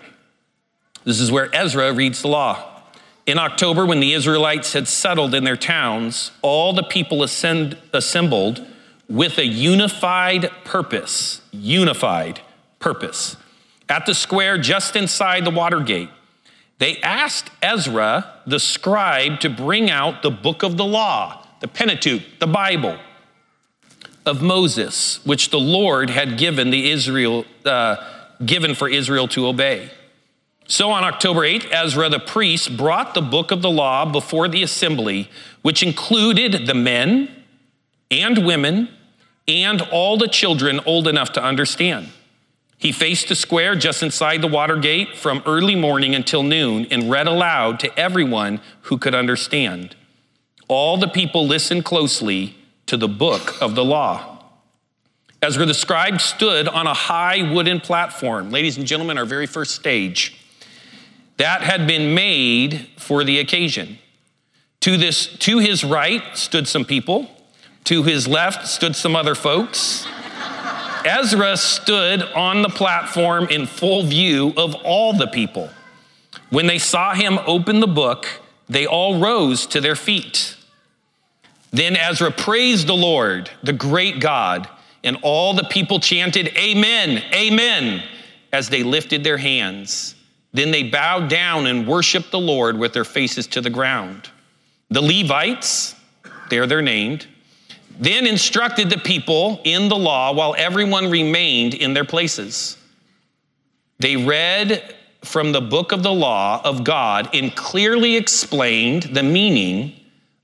This 1.04 1.20
is 1.20 1.30
where 1.30 1.54
Ezra 1.54 1.92
reads 1.92 2.22
the 2.22 2.28
law. 2.28 2.82
In 3.26 3.38
October, 3.38 3.84
when 3.84 4.00
the 4.00 4.14
Israelites 4.14 4.72
had 4.72 4.88
settled 4.88 5.34
in 5.34 5.44
their 5.44 5.56
towns, 5.56 6.30
all 6.40 6.72
the 6.72 6.82
people 6.82 7.22
ascend, 7.22 7.76
assembled 7.92 8.66
with 9.08 9.38
a 9.38 9.44
unified 9.44 10.50
purpose. 10.64 11.42
Unified 11.50 12.40
purpose. 12.78 13.36
At 13.88 14.06
the 14.06 14.14
square 14.14 14.58
just 14.58 14.96
inside 14.96 15.44
the 15.44 15.50
water 15.50 15.80
gate. 15.80 16.08
They 16.78 16.98
asked 16.98 17.50
Ezra, 17.60 18.40
the 18.46 18.60
scribe, 18.60 19.40
to 19.40 19.50
bring 19.50 19.90
out 19.90 20.22
the 20.22 20.30
book 20.30 20.62
of 20.62 20.76
the 20.76 20.84
law, 20.84 21.44
the 21.60 21.68
Pentateuch, 21.68 22.22
the 22.38 22.46
Bible 22.46 22.96
of 24.24 24.42
Moses, 24.42 25.24
which 25.24 25.50
the 25.50 25.58
Lord 25.58 26.10
had 26.10 26.38
given 26.38 26.70
the 26.70 26.90
Israel, 26.90 27.44
uh, 27.64 27.96
given 28.44 28.74
for 28.74 28.88
Israel 28.88 29.26
to 29.28 29.48
obey. 29.48 29.90
So 30.68 30.90
on 30.90 31.02
October 31.02 31.40
8th, 31.40 31.66
Ezra 31.72 32.10
the 32.10 32.20
priest 32.20 32.76
brought 32.76 33.14
the 33.14 33.22
book 33.22 33.50
of 33.50 33.62
the 33.62 33.70
law 33.70 34.04
before 34.04 34.48
the 34.48 34.62
assembly, 34.62 35.30
which 35.62 35.82
included 35.82 36.66
the 36.66 36.74
men 36.74 37.44
and 38.10 38.46
women 38.46 38.90
and 39.48 39.80
all 39.90 40.18
the 40.18 40.28
children 40.28 40.78
old 40.84 41.08
enough 41.08 41.32
to 41.32 41.42
understand. 41.42 42.10
He 42.78 42.92
faced 42.92 43.28
the 43.28 43.34
square 43.34 43.74
just 43.74 44.02
inside 44.02 44.40
the 44.40 44.46
water 44.46 44.76
gate 44.76 45.16
from 45.16 45.42
early 45.46 45.74
morning 45.74 46.14
until 46.14 46.42
noon 46.44 46.86
and 46.90 47.10
read 47.10 47.26
aloud 47.26 47.80
to 47.80 47.98
everyone 47.98 48.60
who 48.82 48.98
could 48.98 49.14
understand. 49.14 49.96
all 50.68 50.98
the 50.98 51.08
people 51.08 51.46
listened 51.46 51.84
closely 51.84 52.54
to 52.86 52.96
the 52.96 53.08
book 53.08 53.60
of 53.60 53.74
the 53.74 53.84
law. 53.84 54.44
Ezra 55.40 55.64
the 55.64 55.74
scribe 55.74 56.20
stood 56.20 56.68
on 56.68 56.86
a 56.86 56.94
high 56.94 57.50
wooden 57.52 57.80
platform, 57.80 58.50
ladies 58.50 58.76
and 58.76 58.86
gentlemen, 58.86 59.16
our 59.18 59.24
very 59.24 59.46
first 59.46 59.74
stage, 59.74 60.38
that 61.38 61.62
had 61.62 61.86
been 61.86 62.14
made 62.14 62.88
for 62.96 63.24
the 63.24 63.38
occasion. 63.38 63.98
To, 64.80 64.96
this, 64.96 65.26
to 65.38 65.58
his 65.58 65.84
right 65.84 66.22
stood 66.36 66.68
some 66.68 66.84
people, 66.84 67.30
to 67.84 68.02
his 68.02 68.28
left 68.28 68.66
stood 68.66 68.94
some 68.94 69.16
other 69.16 69.34
folks. 69.34 70.06
Ezra 71.04 71.56
stood 71.56 72.22
on 72.22 72.62
the 72.62 72.68
platform 72.68 73.48
in 73.50 73.66
full 73.66 74.02
view 74.02 74.52
of 74.56 74.74
all 74.84 75.12
the 75.12 75.26
people. 75.26 75.70
When 76.50 76.66
they 76.66 76.78
saw 76.78 77.14
him 77.14 77.38
open 77.46 77.80
the 77.80 77.86
book, 77.86 78.26
they 78.68 78.86
all 78.86 79.18
rose 79.18 79.66
to 79.68 79.80
their 79.80 79.96
feet. 79.96 80.56
Then 81.70 81.96
Ezra 81.96 82.30
praised 82.30 82.86
the 82.86 82.96
Lord, 82.96 83.50
the 83.62 83.72
great 83.72 84.20
God, 84.20 84.68
and 85.04 85.18
all 85.22 85.54
the 85.54 85.64
people 85.64 86.00
chanted, 86.00 86.48
Amen, 86.56 87.22
Amen, 87.32 88.02
as 88.52 88.68
they 88.68 88.82
lifted 88.82 89.22
their 89.22 89.36
hands. 89.36 90.14
Then 90.52 90.70
they 90.70 90.82
bowed 90.82 91.28
down 91.28 91.66
and 91.66 91.86
worshiped 91.86 92.30
the 92.30 92.40
Lord 92.40 92.78
with 92.78 92.94
their 92.94 93.04
faces 93.04 93.46
to 93.48 93.60
the 93.60 93.70
ground. 93.70 94.30
The 94.90 95.02
Levites, 95.02 95.94
there 96.48 96.66
they're 96.66 96.82
named, 96.82 97.26
then 97.98 98.26
instructed 98.26 98.90
the 98.90 98.98
people 98.98 99.60
in 99.64 99.88
the 99.88 99.96
law 99.96 100.32
while 100.32 100.54
everyone 100.56 101.10
remained 101.10 101.74
in 101.74 101.94
their 101.94 102.04
places. 102.04 102.76
They 103.98 104.16
read 104.16 104.94
from 105.24 105.50
the 105.50 105.60
book 105.60 105.90
of 105.90 106.02
the 106.02 106.12
law 106.12 106.60
of 106.64 106.84
God 106.84 107.28
and 107.34 107.54
clearly 107.56 108.16
explained 108.16 109.02
the 109.02 109.24
meaning 109.24 109.94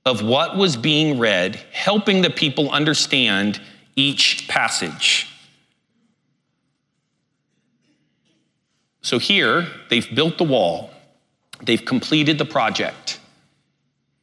of 0.04 0.22
what 0.22 0.56
was 0.56 0.76
being 0.76 1.18
read, 1.18 1.56
helping 1.72 2.22
the 2.22 2.30
people 2.30 2.70
understand 2.70 3.60
each 3.96 4.46
passage. 4.48 5.28
So 9.00 9.18
here, 9.18 9.66
they've 9.90 10.14
built 10.14 10.38
the 10.38 10.44
wall, 10.44 10.90
they've 11.62 11.84
completed 11.84 12.38
the 12.38 12.44
project. 12.44 13.20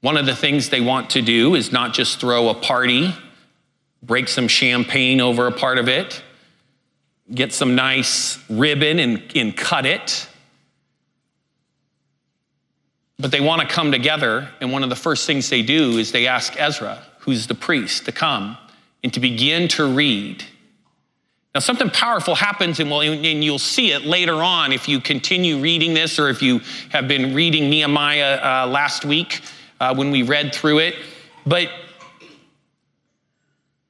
One 0.02 0.18
of 0.18 0.26
the 0.26 0.36
things 0.36 0.70
they 0.70 0.82
want 0.82 1.12
to 1.12 1.22
do 1.22 1.54
is 1.54 1.72
not 1.72 1.94
just 1.94 2.20
throw 2.20 2.50
a 2.50 2.56
party, 2.56 3.14
break 4.02 4.28
some 4.28 4.48
champagne 4.48 5.22
over 5.22 5.46
a 5.46 5.52
part 5.52 5.78
of 5.78 5.88
it, 5.88 6.24
get 7.34 7.54
some 7.54 7.76
nice 7.76 8.40
ribbon 8.50 8.98
and, 8.98 9.24
and 9.36 9.56
cut 9.56 9.86
it. 9.86 10.28
But 13.20 13.30
they 13.30 13.42
want 13.42 13.62
to 13.62 13.68
come 13.68 13.92
together, 13.92 14.50
and 14.60 14.72
one 14.72 14.82
of 14.82 14.90
the 14.90 14.96
first 14.96 15.28
things 15.28 15.52
they 15.52 15.62
do 15.62 16.00
is 16.00 16.12
they 16.12 16.26
ask 16.26 16.60
Ezra, 16.60 17.06
who's 17.20 17.46
the 17.46 17.54
priest, 17.54 18.06
to 18.06 18.12
come 18.12 18.58
and 19.04 19.14
to 19.14 19.20
begin 19.20 19.68
to 19.68 19.86
read. 19.86 20.44
Now, 21.54 21.60
something 21.60 21.92
powerful 21.92 22.34
happens, 22.34 22.80
and, 22.80 22.90
we'll, 22.90 23.02
and 23.02 23.44
you'll 23.44 23.60
see 23.60 23.92
it 23.92 24.02
later 24.02 24.42
on 24.42 24.72
if 24.72 24.88
you 24.88 25.00
continue 25.00 25.60
reading 25.60 25.94
this 25.94 26.18
or 26.18 26.30
if 26.30 26.42
you 26.42 26.62
have 26.90 27.08
been 27.08 27.36
reading 27.36 27.70
Nehemiah 27.70 28.40
uh, 28.42 28.68
last 28.68 29.06
week 29.06 29.42
uh, 29.82 29.96
when 29.96 30.12
we 30.12 30.22
read 30.22 30.54
through 30.54 30.78
it. 30.78 30.96
But 31.46 31.70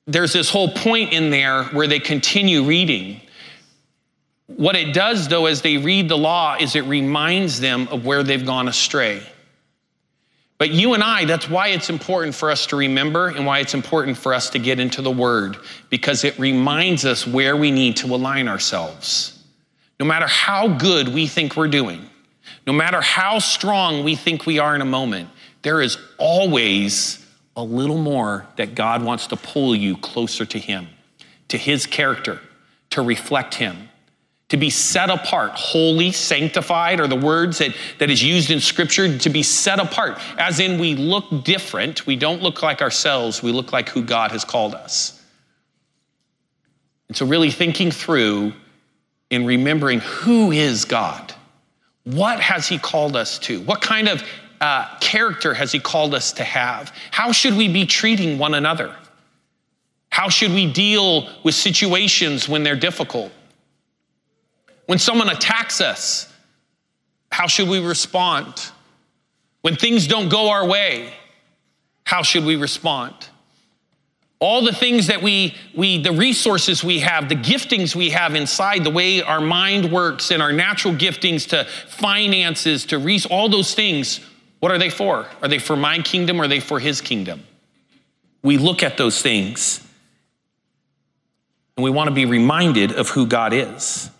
there's 0.08 0.32
this 0.34 0.50
whole 0.50 0.70
point 0.70 1.12
in 1.12 1.30
there 1.30 1.66
where 1.66 1.86
they 1.86 2.00
continue 2.00 2.64
reading. 2.64 3.20
What 4.48 4.76
it 4.76 4.94
does, 4.94 5.28
though, 5.28 5.46
as 5.46 5.62
they 5.62 5.78
read 5.78 6.08
the 6.08 6.18
law, 6.18 6.56
is 6.60 6.76
it 6.76 6.86
reminds 6.86 7.60
them 7.60 7.90
of 7.90 8.06
where 8.06 8.24
they've 8.24 8.46
gone 8.46 8.70
astray. 8.70 9.22
But 10.58 10.70
you 10.70 10.94
and 10.94 11.04
I, 11.04 11.26
that's 11.26 11.50
why 11.50 11.70
it's 11.70 11.90
important 11.90 12.36
for 12.36 12.52
us 12.52 12.68
to 12.68 12.78
remember 12.78 13.28
and 13.28 13.46
why 13.46 13.60
it's 13.60 13.74
important 13.74 14.16
for 14.16 14.34
us 14.34 14.50
to 14.52 14.60
get 14.60 14.80
into 14.80 15.02
the 15.02 15.12
Word, 15.12 15.58
because 15.90 16.24
it 16.24 16.40
reminds 16.40 17.04
us 17.04 17.28
where 17.28 17.58
we 17.58 17.70
need 17.70 17.98
to 17.98 18.08
align 18.16 18.48
ourselves. 18.48 19.44
No 20.00 20.06
matter 20.06 20.28
how 20.28 20.68
good 20.68 21.10
we 21.10 21.28
think 21.28 21.58
we're 21.58 21.68
doing, 21.68 22.08
no 22.66 22.74
matter 22.74 23.02
how 23.02 23.40
strong 23.40 24.04
we 24.04 24.16
think 24.16 24.46
we 24.46 24.60
are 24.60 24.76
in 24.76 24.82
a 24.82 24.86
moment, 24.86 25.30
there 25.62 25.82
is 25.82 25.98
always 26.18 27.26
a 27.56 27.64
little 27.64 27.98
more 27.98 28.48
that 28.56 28.76
God 28.76 29.04
wants 29.04 29.28
to 29.28 29.36
pull 29.36 29.76
you 29.76 29.98
closer 29.98 30.46
to 30.46 30.60
Him, 30.60 30.88
to 31.50 31.58
His 31.58 31.86
character, 31.86 32.40
to 32.92 33.02
reflect 33.02 33.56
Him 33.56 33.90
to 34.52 34.58
be 34.58 34.70
set 34.70 35.10
apart, 35.10 35.54
holy, 35.54 36.12
sanctified 36.12 37.00
are 37.00 37.08
the 37.08 37.16
words 37.16 37.60
that, 37.60 37.74
that 38.00 38.10
is 38.10 38.22
used 38.22 38.52
in 38.52 38.60
scripture 38.60 39.18
to 39.18 39.30
be 39.30 39.42
set 39.44 39.80
apart, 39.80 40.20
as 40.38 40.60
in 40.60 40.78
we 40.78 40.94
look 40.94 41.46
different. 41.46 42.06
We 42.06 42.18
don't 42.18 42.42
look 42.42 42.62
like 42.62 42.82
ourselves, 42.82 43.42
we 43.42 43.54
look 43.54 43.72
like 43.72 43.88
who 43.88 44.04
God 44.04 44.32
has 44.32 44.44
called 44.44 44.76
us. 44.76 45.24
And 47.08 47.16
so, 47.16 47.26
really 47.26 47.50
thinking 47.50 47.92
through 47.92 48.52
and 49.32 49.48
remembering 49.48 50.02
who 50.02 50.52
is 50.52 50.84
God? 50.84 51.34
What 52.04 52.42
has 52.42 52.68
He 52.68 52.78
called 52.78 53.16
us 53.16 53.40
to? 53.40 53.62
What 53.62 53.82
kind 53.82 54.10
of 54.10 54.22
uh, 54.62 54.98
character 55.00 55.54
has 55.54 55.72
He 55.72 55.80
called 55.80 56.14
us 56.14 56.32
to 56.34 56.44
have? 56.44 56.94
How 57.10 57.32
should 57.32 57.58
we 57.58 57.68
be 57.68 57.86
treating 57.86 58.38
one 58.38 58.54
another? 58.54 58.96
How 60.10 60.30
should 60.30 60.54
we 60.54 60.72
deal 60.72 61.28
with 61.44 61.56
situations 61.56 62.48
when 62.48 62.64
they're 62.64 62.76
difficult? 62.76 63.32
When 64.86 65.00
someone 65.00 65.30
attacks 65.30 65.82
us, 65.82 66.32
how 67.32 67.48
should 67.48 67.70
we 67.70 67.80
respond? 67.80 68.72
When 69.62 69.76
things 69.76 70.06
don't 70.06 70.30
go 70.30 70.50
our 70.50 70.68
way, 70.68 71.14
how 72.04 72.24
should 72.24 72.44
we 72.44 72.56
respond? 72.56 73.14
All 74.40 74.64
the 74.64 74.74
things 74.74 75.08
that 75.08 75.22
we, 75.22 75.56
we, 75.76 76.02
the 76.02 76.12
resources 76.12 76.84
we 76.84 77.00
have, 77.00 77.30
the 77.30 77.36
giftings 77.36 77.96
we 77.96 78.10
have 78.10 78.36
inside, 78.36 78.84
the 78.84 78.90
way 78.90 79.22
our 79.22 79.40
mind 79.40 79.92
works 79.92 80.32
and 80.32 80.42
our 80.42 80.52
natural 80.52 80.94
giftings 80.96 81.48
to 81.50 81.66
finances, 81.88 82.86
to 82.88 82.98
res- 82.98 83.28
all 83.28 83.50
those 83.50 83.74
things, 83.76 84.20
what 84.62 84.72
are 84.72 84.78
they 84.78 84.92
for? 84.92 85.28
Are 85.42 85.48
they 85.48 85.58
for 85.58 85.76
my 85.76 85.98
kingdom 86.00 86.40
or 86.40 86.44
are 86.44 86.48
they 86.48 86.60
for 86.60 86.80
his 86.80 87.02
kingdom? 87.02 87.44
We 88.44 88.58
look 88.58 88.84
at 88.84 88.96
those 88.96 89.22
things 89.22 89.86
and 91.76 91.84
we 91.84 91.90
want 91.90 92.10
to 92.10 92.14
be 92.14 92.26
reminded 92.26 92.92
of 92.92 93.10
who 93.10 93.26
God 93.26 93.54
is. 93.54 94.12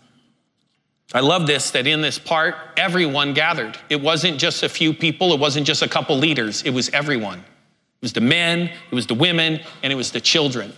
I 1.14 1.20
love 1.20 1.46
this 1.46 1.70
that 1.70 1.86
in 1.86 2.00
this 2.00 2.18
part, 2.18 2.56
everyone 2.76 3.34
gathered. 3.34 3.78
It 3.88 4.00
wasn't 4.00 4.38
just 4.38 4.64
a 4.64 4.68
few 4.68 4.92
people, 4.92 5.32
it 5.32 5.38
wasn't 5.38 5.64
just 5.64 5.80
a 5.80 5.88
couple 5.88 6.16
leaders, 6.16 6.62
it 6.62 6.70
was 6.70 6.88
everyone. 6.90 7.38
It 7.38 8.02
was 8.02 8.12
the 8.12 8.20
men, 8.20 8.62
it 8.62 8.94
was 8.94 9.06
the 9.06 9.14
women, 9.14 9.60
and 9.84 9.92
it 9.92 9.96
was 9.96 10.10
the 10.10 10.20
children. 10.20 10.72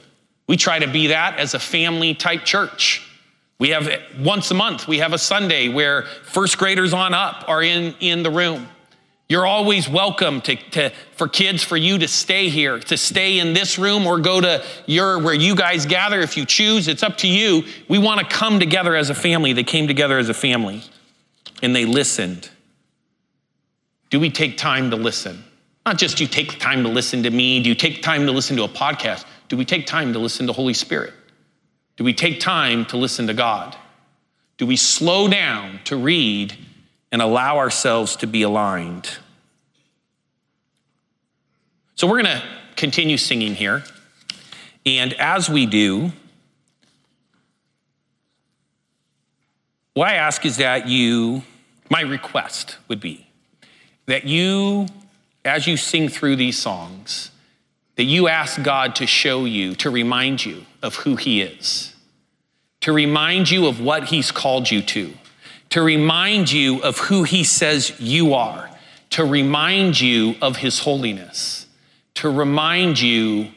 We 0.47 0.59
try 0.59 0.79
to 0.79 0.87
be 0.87 1.07
that 1.07 1.39
as 1.39 1.55
a 1.55 1.59
family 1.59 2.15
type 2.15 2.45
church. 2.45 3.11
We 3.59 3.71
have 3.71 3.89
once 4.19 4.51
a 4.51 4.55
month, 4.55 4.87
we 4.87 4.99
have 4.99 5.15
a 5.15 5.19
Sunday 5.19 5.69
where 5.69 6.03
first 6.03 6.59
graders 6.59 6.93
on 6.93 7.15
up 7.15 7.45
are 7.49 7.63
in, 7.63 7.95
in 8.01 8.23
the 8.23 8.31
room. 8.31 8.69
You're 9.29 9.47
always 9.47 9.89
welcome 9.89 10.43
to, 10.43 10.57
to, 10.73 10.91
for 11.13 11.29
kids 11.29 11.63
for 11.63 11.79
you 11.79 11.99
to 11.99 12.09
stay 12.09 12.51
here, 12.51 12.79
to 12.79 12.97
stay 12.97 13.39
in 13.39 13.55
this 13.55 13.79
room 13.79 14.07
or 14.07 14.21
go 14.21 14.41
to 14.41 14.63
your 14.87 15.19
where 15.19 15.33
you 15.33 15.57
guys 15.57 15.87
gather 15.87 16.21
if 16.21 16.37
you 16.37 16.45
choose. 16.45 16.89
It's 16.89 17.03
up 17.03 17.17
to 17.19 17.29
you. 17.29 17.65
We 17.89 17.99
want 17.99 18.21
to 18.21 18.27
come 18.27 18.61
together 18.61 18.95
as 18.95 19.09
a 19.09 19.15
family. 19.15 19.55
They 19.55 19.65
came 19.65 19.87
together 19.87 20.19
as 20.19 20.29
a 20.29 20.35
family 20.35 20.83
and 21.63 21.75
they 21.75 21.87
listened. 21.87 22.51
Do 24.11 24.21
we 24.21 24.31
take 24.31 24.59
time 24.59 24.91
to 24.91 24.97
listen? 24.97 25.43
Not 25.87 25.97
just 25.97 26.19
do 26.19 26.25
you 26.25 26.29
take 26.29 26.59
time 26.59 26.83
to 26.83 26.89
listen 26.91 27.23
to 27.23 27.31
me, 27.31 27.63
do 27.63 27.71
you 27.71 27.75
take 27.75 28.03
time 28.03 28.27
to 28.27 28.33
listen 28.33 28.57
to 28.57 28.65
a 28.65 28.69
podcast? 28.69 29.25
Do 29.49 29.57
we 29.57 29.65
take 29.65 29.87
time 29.87 30.13
to 30.13 30.19
listen 30.19 30.47
to 30.47 30.53
Holy 30.53 30.75
Spirit? 30.75 31.15
Do 31.97 32.05
we 32.05 32.13
take 32.13 32.41
time 32.41 32.85
to 32.87 32.97
listen 32.97 33.27
to 33.29 33.35
God? 33.35 33.77
Do 34.59 34.67
we 34.67 34.77
slow 34.77 35.29
down 35.29 35.81
to 35.85 35.97
read 35.97 36.57
and 37.15 37.23
allow 37.23 37.59
ourselves 37.59 38.17
to 38.17 38.27
be 38.27 38.43
aligned. 38.43 39.09
So 41.95 42.09
we're 42.09 42.21
going 42.21 42.41
to 42.41 42.43
continue 42.75 43.19
singing 43.19 43.55
here. 43.55 43.85
And 44.85 45.13
as 45.13 45.49
we 45.49 45.65
do, 45.67 46.11
what 49.93 50.09
I 50.09 50.15
ask 50.15 50.45
is 50.45 50.57
that 50.57 50.89
you, 50.89 51.45
my 51.89 52.01
request 52.01 52.79
would 52.89 53.01
be 53.01 53.29
that 54.07 54.25
you, 54.25 54.89
as 55.45 55.69
you 55.69 55.77
sing 55.77 56.09
through 56.09 56.35
these 56.35 56.59
songs, 56.59 57.31
that 57.95 58.03
you 58.03 58.27
ask 58.27 58.61
God 58.61 58.97
to 58.97 59.07
show 59.07 59.45
you, 59.45 59.77
to 59.77 59.89
remind 59.89 60.45
you 60.45 60.67
of 60.83 60.97
who 60.97 61.15
He 61.15 61.43
is, 61.43 61.95
to 62.81 62.93
remind 62.93 63.53
you 63.53 63.69
of 63.69 63.81
what 63.81 64.07
He's 64.07 64.33
called 64.33 64.69
you 64.69 64.83
to 64.83 65.15
to 65.75 65.83
remind 65.83 66.53
you 66.53 66.81
of 66.85 66.99
who 66.99 67.25
He 67.25 67.43
says 67.43 67.99
you 67.99 68.35
are, 68.35 68.71
to 69.11 69.25
remind 69.25 70.01
you 70.01 70.37
of 70.41 70.59
His 70.59 70.79
holiness, 70.79 71.67
to 72.15 72.31
remind 72.31 73.01
you 73.01 73.49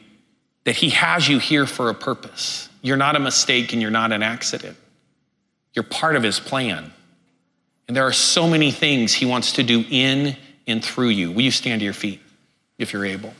that 0.64 0.74
He 0.74 0.90
has 0.90 1.28
you 1.28 1.38
here 1.38 1.64
for 1.64 1.90
a 1.90 1.94
purpose. 1.94 2.68
You're 2.82 2.96
not 2.96 3.14
a 3.14 3.20
mistake 3.20 3.72
and 3.72 3.80
you're 3.80 3.92
not 3.92 4.10
an 4.10 4.24
accident. 4.24 4.76
You're 5.74 5.84
part 5.84 6.16
of 6.16 6.24
His 6.24 6.40
plan. 6.40 6.92
And 7.86 7.96
there 7.96 8.08
are 8.08 8.12
so 8.12 8.48
many 8.48 8.72
things 8.72 9.12
He 9.14 9.24
wants 9.24 9.52
to 9.52 9.62
do 9.62 9.84
in 9.88 10.36
and 10.66 10.84
through 10.84 11.10
you. 11.10 11.30
Will 11.30 11.42
you 11.42 11.52
stand 11.52 11.82
to 11.82 11.84
your 11.84 11.94
feet 11.94 12.20
if 12.78 12.92
you're 12.92 13.06
able? 13.06 13.32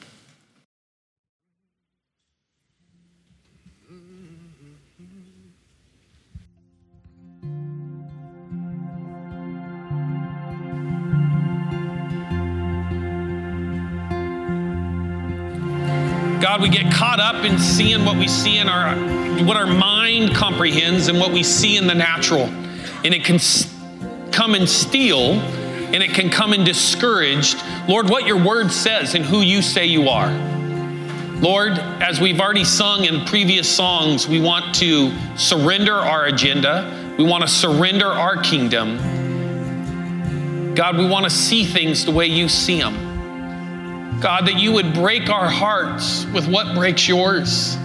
God, 16.41 16.63
we 16.63 16.69
get 16.69 16.93
caught 16.93 17.19
up 17.19 17.45
in 17.45 17.59
seeing 17.59 18.05
what 18.05 18.17
we 18.17 18.29
see 18.29 18.59
in 18.59 18.69
our, 18.69 18.95
what 19.45 19.57
our 19.57 19.67
mind 19.67 20.37
comprehends 20.37 21.09
and 21.09 21.19
what 21.19 21.33
we 21.33 21.43
see 21.43 21.77
in 21.77 21.89
the 21.89 21.95
natural. 21.97 22.43
And 22.43 23.07
it 23.07 23.25
can 23.25 23.41
come 24.31 24.55
and 24.55 24.69
steal 24.69 25.33
and 25.33 25.97
it 25.97 26.11
can 26.11 26.31
come 26.31 26.53
and 26.53 26.65
discourage, 26.65 27.57
Lord, 27.89 28.09
what 28.09 28.25
your 28.25 28.41
word 28.45 28.71
says 28.71 29.17
and 29.17 29.25
who 29.25 29.41
you 29.41 29.63
say 29.63 29.87
you 29.87 30.09
are. 30.09 30.31
Lord, 31.41 31.73
as 31.73 32.21
we've 32.21 32.41
already 32.41 32.65
sung 32.65 33.05
in 33.05 33.25
previous 33.25 33.69
songs, 33.69 34.29
we 34.29 34.41
want 34.41 34.77
to 34.77 35.13
surrender 35.37 35.95
our 35.95 36.27
agenda. 36.27 37.15
We 37.19 37.25
want 37.25 37.43
to 37.43 37.49
surrender 37.49 38.07
our 38.07 38.41
kingdom. 38.43 38.99
God, 40.77 40.99
we 40.99 41.09
want 41.09 41.25
to 41.25 41.31
see 41.31 41.65
things 41.65 42.05
the 42.05 42.13
way 42.13 42.27
you 42.27 42.49
see 42.49 42.81
them. 42.81 43.08
God, 44.21 44.49
that 44.49 44.59
you 44.59 44.73
would 44.73 44.95
break 44.95 45.31
our 45.31 45.49
hearts 45.49 46.27
with 46.27 46.49
what 46.49 46.75
breaks 46.75 47.07
yours. 47.07 47.77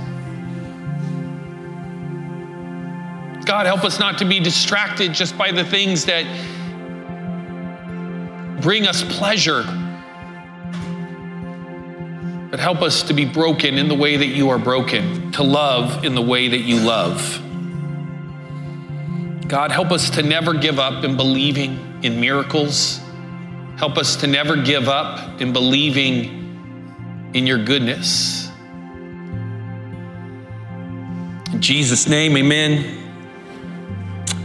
God, 3.45 3.67
help 3.67 3.83
us 3.83 3.99
not 3.99 4.17
to 4.17 4.25
be 4.25 4.39
distracted 4.39 5.13
just 5.13 5.37
by 5.37 5.51
the 5.51 5.63
things 5.63 6.05
that 6.05 6.25
bring 8.61 8.87
us 8.87 9.03
pleasure, 9.03 9.61
but 12.49 12.59
help 12.59 12.81
us 12.81 13.03
to 13.03 13.13
be 13.13 13.25
broken 13.25 13.77
in 13.77 13.87
the 13.87 13.95
way 13.95 14.17
that 14.17 14.27
you 14.27 14.49
are 14.49 14.57
broken, 14.57 15.31
to 15.33 15.43
love 15.43 16.03
in 16.03 16.15
the 16.15 16.21
way 16.21 16.47
that 16.47 16.61
you 16.61 16.79
love. 16.79 17.39
God, 19.47 19.71
help 19.71 19.91
us 19.91 20.09
to 20.11 20.23
never 20.23 20.55
give 20.55 20.79
up 20.79 21.03
in 21.03 21.15
believing 21.15 21.99
in 22.01 22.19
miracles 22.19 23.02
Help 23.77 23.97
us 23.97 24.15
to 24.17 24.27
never 24.27 24.55
give 24.55 24.87
up 24.87 25.41
in 25.41 25.51
believing 25.51 27.31
in 27.33 27.47
your 27.47 27.63
goodness. 27.63 28.49
In 31.51 31.59
Jesus' 31.59 32.07
name, 32.07 32.37
amen. 32.37 32.99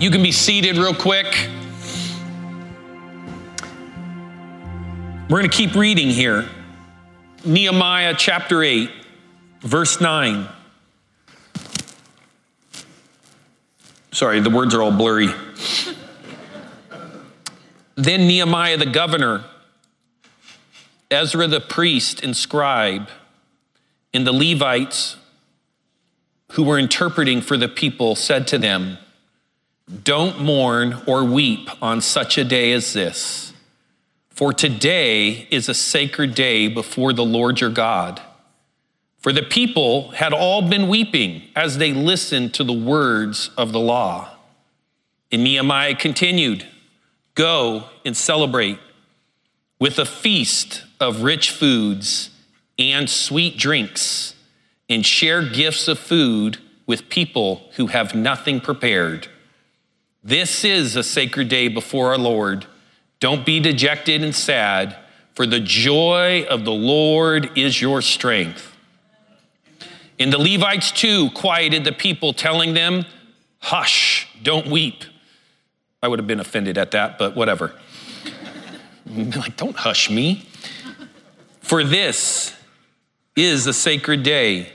You 0.01 0.11
can 0.11 0.23
be 0.23 0.33
seated 0.33 0.77
real 0.77 0.95
quick. 0.95 1.27
We're 5.29 5.41
going 5.41 5.51
to 5.51 5.57
keep 5.57 5.75
reading 5.75 6.09
here. 6.09 6.49
Nehemiah 7.45 8.15
chapter 8.17 8.63
8, 8.63 8.91
verse 9.61 10.01
9. 10.01 10.49
Sorry, 14.11 14.41
the 14.41 14.51
words 14.51 14.75
are 14.75 14.83
all 14.83 14.91
blurry. 14.91 15.29
Then 17.99 18.29
Nehemiah 18.29 18.77
the 18.77 18.87
governor, 18.87 19.43
Ezra 21.11 21.49
the 21.49 21.61
priest 21.61 22.23
and 22.23 22.37
scribe, 22.37 23.09
and 24.15 24.25
the 24.25 24.33
Levites 24.33 25.17
who 26.53 26.63
were 26.63 26.79
interpreting 26.79 27.41
for 27.41 27.57
the 27.57 27.69
people 27.69 28.15
said 28.15 28.47
to 28.47 28.57
them, 28.57 28.99
Don't 30.05 30.41
mourn 30.41 31.03
or 31.09 31.25
weep 31.25 31.69
on 31.83 32.01
such 32.01 32.39
a 32.39 32.45
day 32.45 32.71
as 32.71 32.93
this, 32.93 33.53
for 34.31 34.53
today 34.53 35.49
is 35.51 35.69
a 35.69 35.75
sacred 35.75 36.37
day 36.37 36.69
before 36.69 37.13
the 37.13 37.25
Lord 37.25 37.61
your 37.61 37.69
God. 37.69 38.23
For 39.19 39.33
the 39.33 39.43
people 39.43 40.11
had 40.13 40.33
all 40.33 40.63
been 40.63 40.87
weeping 40.87 41.43
as 41.57 41.79
they 41.79 41.93
listened 41.93 42.55
to 42.55 42.63
the 42.63 42.73
words 42.73 43.51
of 43.59 43.73
the 43.73 43.81
law. 43.81 44.37
And 45.33 45.43
Nehemiah 45.43 45.97
continued, 45.97 46.65
Go 47.39 47.85
and 48.05 48.17
celebrate 48.17 48.81
with 49.79 50.01
a 50.01 50.05
feast 50.05 50.83
of 50.99 51.23
rich 51.23 51.53
foods 51.53 52.31
and 52.81 53.09
sweet 53.09 53.57
drinks, 53.57 54.35
and 54.89 55.07
share 55.07 55.49
gifts 55.49 55.87
of 55.87 56.01
food 56.01 56.59
with 56.85 57.09
people 57.09 57.71
who 57.77 57.87
have 57.87 58.13
nothing 58.13 58.61
prepared. 58.61 59.29
This 60.25 60.65
is 60.65 60.97
a 60.97 61.05
sacred 61.05 61.49
day 61.49 61.69
before 61.69 62.09
our 62.09 62.19
Lord. 62.19 62.67
Don't 63.21 63.47
be 63.47 63.61
dejected 63.61 64.25
and 64.25 64.35
sad, 64.35 64.97
for 65.33 65.47
the 65.47 65.61
joy 65.61 66.45
of 66.51 66.65
the 66.65 66.73
Lord 66.73 67.57
is 67.57 67.81
your 67.81 68.03
strength. 68.03 68.77
And 70.19 70.33
the 70.33 70.39
Levites 70.39 70.91
too 70.91 71.31
quieted 71.37 71.85
the 71.85 71.93
people, 71.93 72.33
telling 72.33 72.75
them, 72.75 73.05
Hush, 73.61 74.27
don't 74.43 74.67
weep. 74.67 75.05
I 76.03 76.09
would 76.09 76.19
have 76.19 76.27
been 76.27 76.41
offended 76.41 76.79
at 76.79 76.93
that, 76.93 77.19
but 77.19 77.35
whatever. 77.35 77.75
like, 79.07 79.57
don't 79.57 79.77
hush 79.77 80.11
me. 80.11 80.47
For 81.61 81.85
this 81.85 82.55
is 83.37 83.67
a 83.67 83.73
sacred 83.73 84.23
day. 84.23 84.73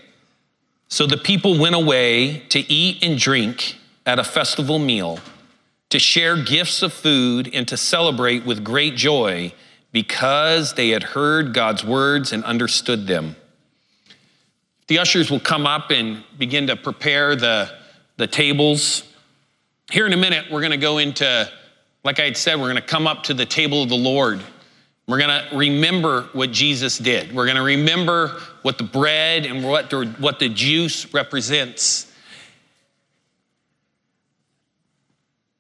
So 0.88 1.08
the 1.08 1.18
people 1.18 1.58
went 1.58 1.76
away 1.76 2.40
to 2.50 2.60
eat 2.72 3.04
and 3.04 3.18
drink 3.18 3.78
at 4.06 4.20
a 4.20 4.24
festival 4.24 4.80
meal, 4.80 5.20
to 5.90 5.98
share 5.98 6.42
gifts 6.42 6.84
of 6.84 6.94
food, 6.94 7.50
and 7.54 7.68
to 7.68 7.78
celebrate 7.78 8.46
with 8.46 8.64
great 8.64 8.96
joy 8.96 9.54
because 9.92 10.74
they 10.74 10.90
had 10.90 11.04
heard 11.04 11.54
God's 11.54 11.84
words 11.84 12.34
and 12.34 12.44
understood 12.44 13.08
them. 13.08 13.36
The 14.88 15.00
ushers 15.00 15.32
will 15.32 15.40
come 15.40 15.66
up 15.66 15.92
and 15.92 16.24
begin 16.38 16.68
to 16.68 16.76
prepare 16.76 17.36
the, 17.36 17.72
the 18.18 18.28
tables. 18.28 19.04
Here 19.92 20.06
in 20.08 20.14
a 20.14 20.18
minute, 20.18 20.46
we're 20.50 20.62
going 20.62 20.72
to 20.72 20.78
go 20.78 20.98
into, 20.98 21.50
like 22.04 22.20
I 22.20 22.24
had 22.24 22.38
said, 22.38 22.56
we're 22.56 22.72
going 22.72 22.76
to 22.76 22.82
come 22.82 23.06
up 23.06 23.24
to 23.24 23.34
the 23.34 23.46
table 23.46 23.84
of 23.84 23.90
the 23.90 23.96
Lord. 23.96 24.42
We're 25.08 25.20
going 25.20 25.30
to 25.30 25.56
remember 25.56 26.30
what 26.34 26.52
Jesus 26.52 26.98
did. 26.98 27.36
We're 27.36 27.46
going 27.46 27.58
to 27.58 27.64
remember 27.64 28.40
what 28.62 28.78
the 28.78 28.86
bread 28.86 29.46
and 29.46 29.64
what 29.64 29.90
the, 29.90 30.06
what 30.20 30.40
the 30.40 30.50
juice 30.50 31.14
represents. 31.14 32.12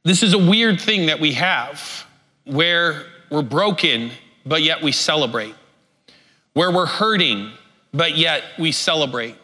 This 0.03 0.23
is 0.23 0.33
a 0.33 0.37
weird 0.37 0.79
thing 0.79 1.07
that 1.07 1.19
we 1.19 1.33
have 1.33 2.05
where 2.45 3.05
we're 3.29 3.41
broken, 3.41 4.11
but 4.45 4.61
yet 4.61 4.81
we 4.81 4.91
celebrate. 4.91 5.55
Where 6.53 6.71
we're 6.71 6.85
hurting, 6.85 7.51
but 7.93 8.17
yet 8.17 8.43
we 8.57 8.71
celebrate 8.71 9.35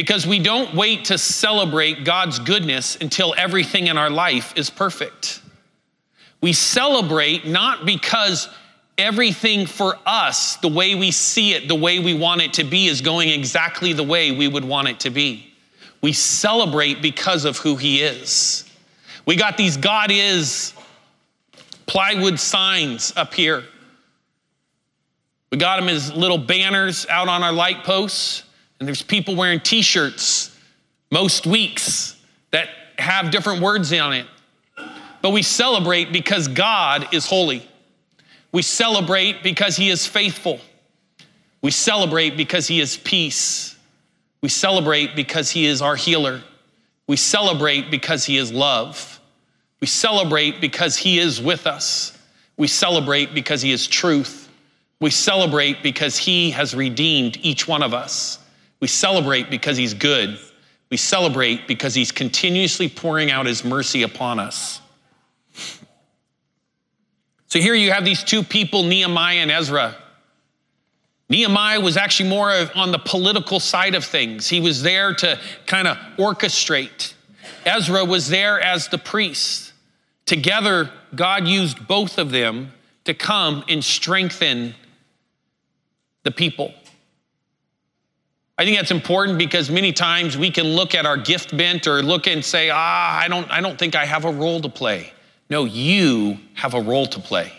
because 0.00 0.26
we 0.26 0.38
don't 0.38 0.74
wait 0.74 1.04
to 1.04 1.18
celebrate 1.18 2.06
God's 2.06 2.38
goodness 2.38 2.96
until 3.02 3.34
everything 3.36 3.88
in 3.88 3.98
our 3.98 4.08
life 4.08 4.54
is 4.56 4.70
perfect. 4.70 5.42
We 6.40 6.54
celebrate 6.54 7.46
not 7.46 7.84
because 7.84 8.48
everything 8.96 9.66
for 9.66 9.98
us, 10.06 10.56
the 10.56 10.68
way 10.68 10.94
we 10.94 11.10
see 11.10 11.52
it, 11.52 11.68
the 11.68 11.74
way 11.74 11.98
we 11.98 12.14
want 12.14 12.40
it 12.40 12.54
to 12.54 12.64
be, 12.64 12.86
is 12.86 13.02
going 13.02 13.28
exactly 13.28 13.92
the 13.92 14.02
way 14.02 14.32
we 14.32 14.48
would 14.48 14.64
want 14.64 14.88
it 14.88 15.00
to 15.00 15.10
be. 15.10 15.52
We 16.00 16.14
celebrate 16.14 17.02
because 17.02 17.44
of 17.44 17.58
who 17.58 17.76
He 17.76 18.00
is. 18.00 18.64
We 19.26 19.36
got 19.36 19.58
these 19.58 19.76
God 19.76 20.10
is 20.10 20.72
plywood 21.84 22.40
signs 22.40 23.12
up 23.18 23.34
here. 23.34 23.64
We 25.52 25.58
got 25.58 25.78
them 25.78 25.90
as 25.90 26.10
little 26.10 26.38
banners 26.38 27.06
out 27.10 27.28
on 27.28 27.42
our 27.42 27.52
light 27.52 27.84
posts. 27.84 28.44
And 28.80 28.88
there's 28.88 29.02
people 29.02 29.36
wearing 29.36 29.60
t 29.60 29.82
shirts 29.82 30.56
most 31.12 31.46
weeks 31.46 32.16
that 32.50 32.68
have 32.98 33.30
different 33.30 33.60
words 33.62 33.92
on 33.92 34.14
it. 34.14 34.26
But 35.22 35.30
we 35.30 35.42
celebrate 35.42 36.12
because 36.12 36.48
God 36.48 37.08
is 37.12 37.26
holy. 37.26 37.68
We 38.52 38.62
celebrate 38.62 39.42
because 39.42 39.76
He 39.76 39.90
is 39.90 40.06
faithful. 40.06 40.60
We 41.62 41.70
celebrate 41.70 42.36
because 42.36 42.66
He 42.66 42.80
is 42.80 42.96
peace. 42.96 43.76
We 44.40 44.48
celebrate 44.48 45.14
because 45.14 45.50
He 45.50 45.66
is 45.66 45.82
our 45.82 45.94
healer. 45.94 46.42
We 47.06 47.16
celebrate 47.16 47.90
because 47.90 48.24
He 48.24 48.38
is 48.38 48.50
love. 48.50 49.20
We 49.80 49.86
celebrate 49.86 50.60
because 50.60 50.96
He 50.96 51.18
is 51.18 51.40
with 51.40 51.66
us. 51.66 52.16
We 52.56 52.66
celebrate 52.66 53.34
because 53.34 53.60
He 53.60 53.72
is 53.72 53.86
truth. 53.86 54.48
We 55.00 55.10
celebrate 55.10 55.82
because 55.82 56.16
He 56.16 56.50
has 56.52 56.74
redeemed 56.74 57.38
each 57.42 57.68
one 57.68 57.82
of 57.82 57.92
us. 57.92 58.38
We 58.80 58.86
celebrate 58.86 59.50
because 59.50 59.76
he's 59.76 59.94
good. 59.94 60.38
We 60.90 60.96
celebrate 60.96 61.68
because 61.68 61.94
he's 61.94 62.10
continuously 62.10 62.88
pouring 62.88 63.30
out 63.30 63.46
his 63.46 63.64
mercy 63.64 64.02
upon 64.02 64.40
us. 64.40 64.80
So 67.46 67.58
here 67.58 67.74
you 67.74 67.92
have 67.92 68.04
these 68.04 68.24
two 68.24 68.42
people, 68.42 68.84
Nehemiah 68.84 69.38
and 69.38 69.50
Ezra. 69.50 69.96
Nehemiah 71.28 71.80
was 71.80 71.96
actually 71.96 72.28
more 72.28 72.50
on 72.74 72.90
the 72.90 72.98
political 72.98 73.60
side 73.60 73.94
of 73.94 74.04
things. 74.04 74.48
He 74.48 74.60
was 74.60 74.82
there 74.82 75.14
to 75.14 75.38
kind 75.66 75.86
of 75.86 75.96
orchestrate. 76.18 77.14
Ezra 77.64 78.04
was 78.04 78.28
there 78.28 78.60
as 78.60 78.88
the 78.88 78.98
priest. 78.98 79.72
Together, 80.26 80.90
God 81.14 81.46
used 81.46 81.86
both 81.86 82.18
of 82.18 82.30
them 82.30 82.72
to 83.04 83.14
come 83.14 83.64
and 83.68 83.82
strengthen 83.84 84.74
the 86.22 86.30
people. 86.30 86.72
I 88.60 88.64
think 88.66 88.76
that's 88.76 88.90
important 88.90 89.38
because 89.38 89.70
many 89.70 89.90
times 89.90 90.36
we 90.36 90.50
can 90.50 90.66
look 90.66 90.94
at 90.94 91.06
our 91.06 91.16
gift 91.16 91.56
bent 91.56 91.86
or 91.86 92.02
look 92.02 92.26
and 92.26 92.44
say, 92.44 92.68
ah, 92.68 93.18
I 93.18 93.26
don't, 93.26 93.50
I 93.50 93.62
don't 93.62 93.78
think 93.78 93.94
I 93.94 94.04
have 94.04 94.26
a 94.26 94.30
role 94.30 94.60
to 94.60 94.68
play. 94.68 95.14
No, 95.48 95.64
you 95.64 96.38
have 96.52 96.74
a 96.74 96.80
role 96.82 97.06
to 97.06 97.20
play. 97.20 97.54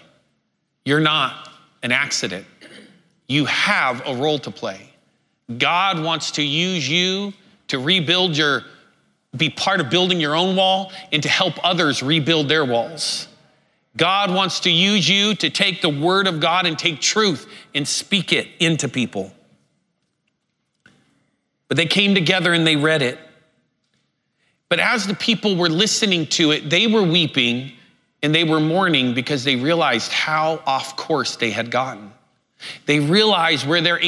You're 0.85 0.99
not 0.99 1.49
an 1.81 1.91
accident. 1.91 2.45
You 3.27 3.45
have 3.45 4.05
a 4.05 4.15
role 4.15 4.37
to 4.37 4.51
play. 4.51 4.93
God 5.57 6.03
wants 6.03 6.29
to 6.33 6.43
use 6.43 6.87
you 6.87 7.33
to 7.69 7.79
rebuild 7.79 8.37
your, 8.37 8.61
be 9.35 9.49
part 9.49 9.81
of 9.81 9.89
building 9.89 10.19
your 10.19 10.35
own 10.35 10.55
wall 10.55 10.91
and 11.11 11.23
to 11.23 11.29
help 11.29 11.55
others 11.63 12.03
rebuild 12.03 12.47
their 12.47 12.63
walls. 12.63 13.27
God 13.97 14.31
wants 14.31 14.59
to 14.59 14.69
use 14.69 15.09
you 15.09 15.33
to 15.33 15.49
take 15.49 15.81
the 15.81 15.89
word 15.89 16.27
of 16.27 16.39
God 16.39 16.67
and 16.67 16.77
take 16.77 17.01
truth 17.01 17.47
and 17.73 17.87
speak 17.87 18.31
it 18.31 18.49
into 18.59 18.87
people. 18.87 19.33
But 21.71 21.77
they 21.77 21.85
came 21.85 22.15
together 22.15 22.51
and 22.51 22.67
they 22.67 22.75
read 22.75 23.01
it. 23.01 23.17
But 24.67 24.79
as 24.79 25.07
the 25.07 25.13
people 25.13 25.55
were 25.55 25.69
listening 25.69 26.27
to 26.27 26.51
it, 26.51 26.69
they 26.69 26.85
were 26.85 27.01
weeping 27.01 27.71
and 28.21 28.35
they 28.35 28.43
were 28.43 28.59
mourning 28.59 29.13
because 29.13 29.45
they 29.45 29.55
realized 29.55 30.11
how 30.11 30.61
off 30.65 30.97
course 30.97 31.37
they 31.37 31.49
had 31.49 31.71
gotten. 31.71 32.11
They 32.87 32.99
realized 32.99 33.65
where 33.65 33.79
their, 33.79 34.01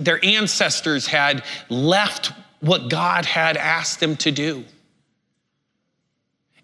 their 0.00 0.24
ancestors 0.24 1.06
had 1.06 1.44
left 1.68 2.32
what 2.58 2.90
God 2.90 3.24
had 3.24 3.56
asked 3.56 4.00
them 4.00 4.16
to 4.16 4.32
do. 4.32 4.64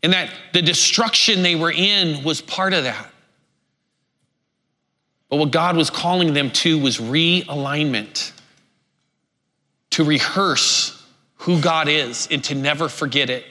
And 0.02 0.12
that 0.12 0.28
the 0.52 0.60
destruction 0.60 1.44
they 1.44 1.54
were 1.54 1.70
in 1.70 2.24
was 2.24 2.40
part 2.40 2.72
of 2.72 2.82
that. 2.82 3.12
But 5.28 5.36
what 5.36 5.52
God 5.52 5.76
was 5.76 5.88
calling 5.88 6.34
them 6.34 6.50
to 6.50 6.80
was 6.80 6.98
realignment, 6.98 8.32
to 9.92 10.04
rehearse 10.04 11.02
who 11.36 11.60
God 11.60 11.88
is 11.88 12.28
and 12.30 12.42
to 12.44 12.54
never 12.54 12.88
forget 12.88 13.30
it, 13.30 13.44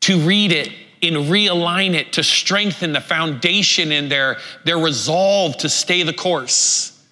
to 0.00 0.18
read 0.20 0.52
it 0.52 0.72
and 1.02 1.16
realign 1.16 1.94
it, 1.94 2.14
to 2.14 2.22
strengthen 2.22 2.92
the 2.92 3.00
foundation 3.00 3.92
in 3.92 4.08
their, 4.08 4.38
their 4.64 4.78
resolve 4.78 5.56
to 5.58 5.68
stay 5.68 6.02
the 6.02 6.12
course, 6.12 7.02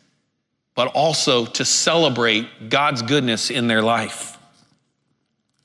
but 0.75 0.89
also 0.89 1.47
to 1.47 1.65
celebrate 1.65 2.69
God's 2.69 3.03
goodness 3.03 3.51
in 3.51 3.67
their 3.67 3.83
life. 3.83 4.39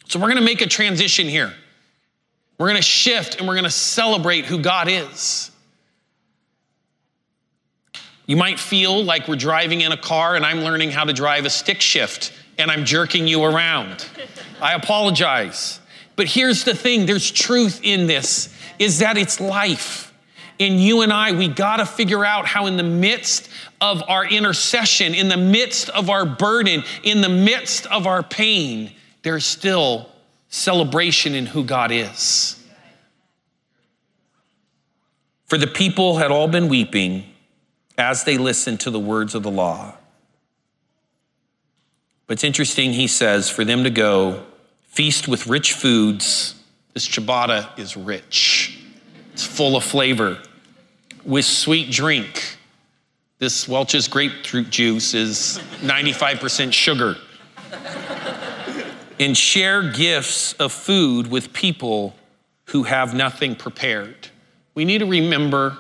So 0.07 0.19
we're 0.19 0.29
gonna 0.29 0.41
make 0.41 0.61
a 0.61 0.67
transition 0.67 1.27
here. 1.27 1.53
We're 2.57 2.67
gonna 2.67 2.81
shift 2.81 3.39
and 3.39 3.47
we're 3.47 3.55
gonna 3.55 3.69
celebrate 3.69 4.45
who 4.45 4.59
God 4.59 4.87
is. 4.87 5.51
You 8.25 8.37
might 8.37 8.59
feel 8.59 9.03
like 9.03 9.27
we're 9.27 9.35
driving 9.35 9.81
in 9.81 9.91
a 9.91 9.97
car 9.97 10.35
and 10.35 10.45
I'm 10.45 10.59
learning 10.59 10.91
how 10.91 11.03
to 11.03 11.13
drive 11.13 11.45
a 11.45 11.49
stick 11.49 11.81
shift 11.81 12.31
and 12.57 12.71
I'm 12.71 12.85
jerking 12.85 13.27
you 13.27 13.43
around. 13.43 14.05
I 14.61 14.73
apologize. 14.73 15.79
But 16.15 16.27
here's 16.27 16.63
the 16.63 16.75
thing 16.75 17.05
there's 17.05 17.29
truth 17.29 17.81
in 17.83 18.07
this 18.07 18.53
is 18.79 18.99
that 18.99 19.17
it's 19.17 19.39
life. 19.39 20.13
And 20.59 20.79
you 20.79 21.01
and 21.01 21.11
I, 21.11 21.31
we 21.33 21.47
got 21.47 21.77
to 21.77 21.85
figure 21.85 22.23
out 22.23 22.45
how, 22.45 22.67
in 22.67 22.77
the 22.77 22.83
midst 22.83 23.49
of 23.81 24.03
our 24.07 24.23
intercession, 24.23 25.15
in 25.15 25.27
the 25.27 25.37
midst 25.37 25.89
of 25.89 26.11
our 26.11 26.25
burden, 26.25 26.83
in 27.01 27.21
the 27.21 27.29
midst 27.29 27.87
of 27.87 28.05
our 28.05 28.21
pain, 28.21 28.93
there's 29.23 29.45
still 29.45 30.09
celebration 30.49 31.33
in 31.33 31.47
who 31.47 31.63
God 31.63 31.91
is. 31.91 32.63
For 35.47 35.57
the 35.57 35.67
people 35.67 36.17
had 36.17 36.29
all 36.29 36.47
been 36.47 36.69
weeping 36.69 37.32
as 37.97 38.23
they 38.23 38.37
listen 38.37 38.77
to 38.79 38.89
the 38.89 38.99
words 38.99 39.35
of 39.35 39.43
the 39.43 39.51
law. 39.51 39.95
But 42.27 42.33
it's 42.33 42.43
interesting, 42.43 42.93
he 42.93 43.07
says, 43.07 43.49
for 43.49 43.65
them 43.65 43.83
to 43.83 43.89
go 43.89 44.43
feast 44.81 45.27
with 45.27 45.47
rich 45.47 45.73
foods. 45.73 46.55
This 46.93 47.07
ciabatta 47.07 47.77
is 47.77 47.97
rich, 47.97 48.79
it's 49.33 49.45
full 49.45 49.75
of 49.75 49.83
flavor. 49.83 50.39
With 51.25 51.45
sweet 51.45 51.89
drink. 51.89 52.57
This 53.39 53.67
Welch's 53.67 54.09
grapefruit 54.09 54.69
juice 54.69 55.13
is 55.13 55.59
95% 55.79 56.73
sugar. 56.73 57.15
and 59.19 59.37
share 59.37 59.89
gifts 59.91 60.53
of 60.53 60.71
food 60.71 61.27
with 61.27 61.53
people 61.53 62.13
who 62.65 62.83
have 62.83 63.13
nothing 63.13 63.55
prepared. 63.55 64.29
We 64.75 64.85
need 64.85 64.99
to 64.99 65.05
remember 65.05 65.77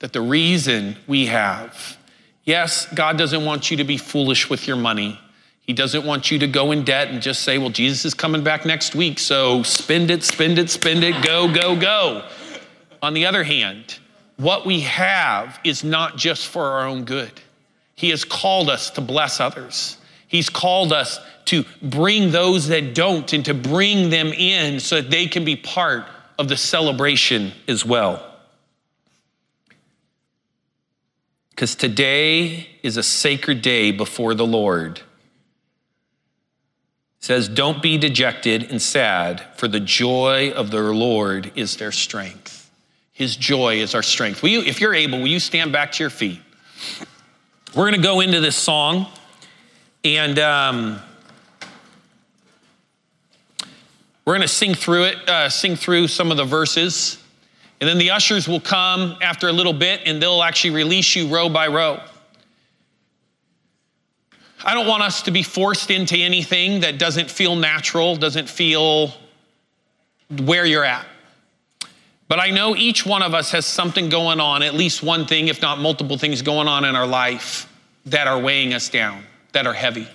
that 0.00 0.12
the 0.12 0.20
reason 0.20 0.96
we 1.06 1.26
have, 1.26 1.96
yes, 2.44 2.86
God 2.94 3.18
doesn't 3.18 3.44
want 3.44 3.70
you 3.70 3.76
to 3.78 3.84
be 3.84 3.96
foolish 3.96 4.48
with 4.48 4.66
your 4.66 4.76
money. 4.76 5.18
He 5.60 5.72
doesn't 5.74 6.04
want 6.04 6.30
you 6.30 6.38
to 6.38 6.46
go 6.46 6.72
in 6.72 6.84
debt 6.84 7.08
and 7.08 7.20
just 7.20 7.42
say, 7.42 7.58
well, 7.58 7.70
Jesus 7.70 8.04
is 8.06 8.14
coming 8.14 8.42
back 8.42 8.64
next 8.64 8.94
week, 8.94 9.18
so 9.18 9.62
spend 9.62 10.10
it, 10.10 10.22
spend 10.24 10.58
it, 10.58 10.70
spend 10.70 11.04
it, 11.04 11.22
go, 11.22 11.52
go, 11.52 11.78
go. 11.78 12.26
On 13.02 13.12
the 13.12 13.26
other 13.26 13.44
hand, 13.44 13.98
what 14.38 14.64
we 14.64 14.80
have 14.80 15.58
is 15.64 15.84
not 15.84 16.16
just 16.16 16.46
for 16.46 16.62
our 16.62 16.86
own 16.86 17.04
good. 17.04 17.32
He 17.96 18.10
has 18.10 18.24
called 18.24 18.70
us 18.70 18.90
to 18.90 19.00
bless 19.00 19.40
others. 19.40 19.98
He's 20.28 20.48
called 20.48 20.92
us 20.92 21.18
to 21.46 21.64
bring 21.82 22.30
those 22.30 22.68
that 22.68 22.94
don't 22.94 23.32
and 23.32 23.44
to 23.46 23.54
bring 23.54 24.10
them 24.10 24.28
in 24.28 24.78
so 24.78 25.00
that 25.00 25.10
they 25.10 25.26
can 25.26 25.44
be 25.44 25.56
part 25.56 26.06
of 26.38 26.48
the 26.48 26.56
celebration 26.56 27.52
as 27.66 27.84
well. 27.84 28.27
Because 31.58 31.74
today 31.74 32.68
is 32.84 32.96
a 32.96 33.02
sacred 33.02 33.62
day 33.62 33.90
before 33.90 34.32
the 34.32 34.46
Lord 34.46 35.00
says, 37.18 37.48
Don't 37.48 37.82
be 37.82 37.98
dejected 37.98 38.70
and 38.70 38.80
sad, 38.80 39.44
for 39.56 39.66
the 39.66 39.80
joy 39.80 40.52
of 40.52 40.70
their 40.70 40.94
Lord 40.94 41.50
is 41.56 41.76
their 41.76 41.90
strength. 41.90 42.70
His 43.12 43.34
joy 43.34 43.80
is 43.80 43.96
our 43.96 44.04
strength. 44.04 44.40
Will 44.40 44.50
you, 44.50 44.60
if 44.60 44.80
you're 44.80 44.94
able, 44.94 45.18
will 45.18 45.26
you 45.26 45.40
stand 45.40 45.72
back 45.72 45.90
to 45.90 46.04
your 46.04 46.10
feet? 46.10 46.40
We're 47.74 47.90
going 47.90 48.00
to 48.00 48.06
go 48.06 48.20
into 48.20 48.40
this 48.40 48.54
song, 48.54 49.08
and 50.04 50.38
um, 50.38 51.00
we're 54.24 54.34
going 54.34 54.42
to 54.42 54.46
sing 54.46 54.74
through 54.74 55.06
it, 55.06 55.28
uh, 55.28 55.48
sing 55.48 55.74
through 55.74 56.06
some 56.06 56.30
of 56.30 56.36
the 56.36 56.44
verses, 56.44 57.20
and 57.80 57.88
then 57.88 57.98
the 57.98 58.10
ushers 58.10 58.48
will 58.48 58.60
come 58.60 59.16
after 59.22 59.48
a 59.48 59.52
little 59.52 59.72
bit, 59.72 60.02
and 60.04 60.20
they'll 60.20 60.42
actually 60.42 60.70
release 60.70 61.14
you 61.14 61.28
row 61.28 61.48
by 61.48 61.68
row. 61.68 62.00
I 64.64 64.74
don't 64.74 64.88
want 64.88 65.02
us 65.02 65.22
to 65.22 65.30
be 65.30 65.44
forced 65.44 65.90
into 65.90 66.16
anything 66.16 66.80
that 66.80 66.98
doesn't 66.98 67.30
feel 67.30 67.54
natural, 67.54 68.16
doesn't 68.16 68.48
feel 68.48 69.12
where 70.42 70.66
you're 70.66 70.84
at. 70.84 71.06
But 72.26 72.40
I 72.40 72.50
know 72.50 72.76
each 72.76 73.06
one 73.06 73.22
of 73.22 73.32
us 73.32 73.52
has 73.52 73.64
something 73.64 74.08
going 74.08 74.40
on, 74.40 74.62
at 74.62 74.74
least 74.74 75.02
one 75.02 75.26
thing, 75.26 75.48
if 75.48 75.62
not 75.62 75.78
multiple 75.78 76.18
things 76.18 76.42
going 76.42 76.68
on 76.68 76.84
in 76.84 76.96
our 76.96 77.06
life 77.06 77.72
that 78.06 78.26
are 78.26 78.38
weighing 78.38 78.74
us 78.74 78.88
down, 78.88 79.24
that 79.52 79.66
are 79.66 79.72
heavy. 79.72 80.06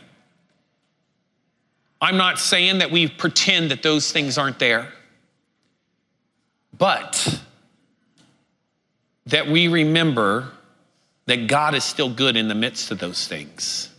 I'm 2.01 2.17
not 2.17 2.37
saying 2.37 2.79
that 2.79 2.91
we 2.91 3.07
pretend 3.07 3.71
that 3.71 3.81
those 3.81 4.11
things 4.11 4.37
aren't 4.37 4.59
there, 4.59 4.91
but 6.77 7.41
that 9.27 9.47
we 9.47 9.67
remember 9.67 10.51
that 11.25 11.47
God 11.47 11.75
is 11.75 11.83
still 11.83 12.09
good 12.09 12.35
in 12.35 12.47
the 12.47 12.55
midst 12.55 12.91
of 12.91 12.99
those 12.99 13.27
things 13.27 13.89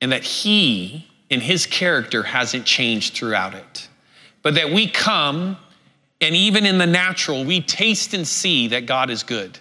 and 0.00 0.12
that 0.12 0.22
He, 0.22 1.06
in 1.28 1.40
His 1.40 1.66
character, 1.66 2.22
hasn't 2.22 2.64
changed 2.64 3.14
throughout 3.14 3.54
it. 3.54 3.88
But 4.42 4.54
that 4.54 4.70
we 4.70 4.88
come, 4.88 5.58
and 6.20 6.34
even 6.34 6.64
in 6.64 6.78
the 6.78 6.86
natural, 6.86 7.44
we 7.44 7.60
taste 7.60 8.14
and 8.14 8.26
see 8.26 8.68
that 8.68 8.86
God 8.86 9.10
is 9.10 9.22
good. 9.22 9.58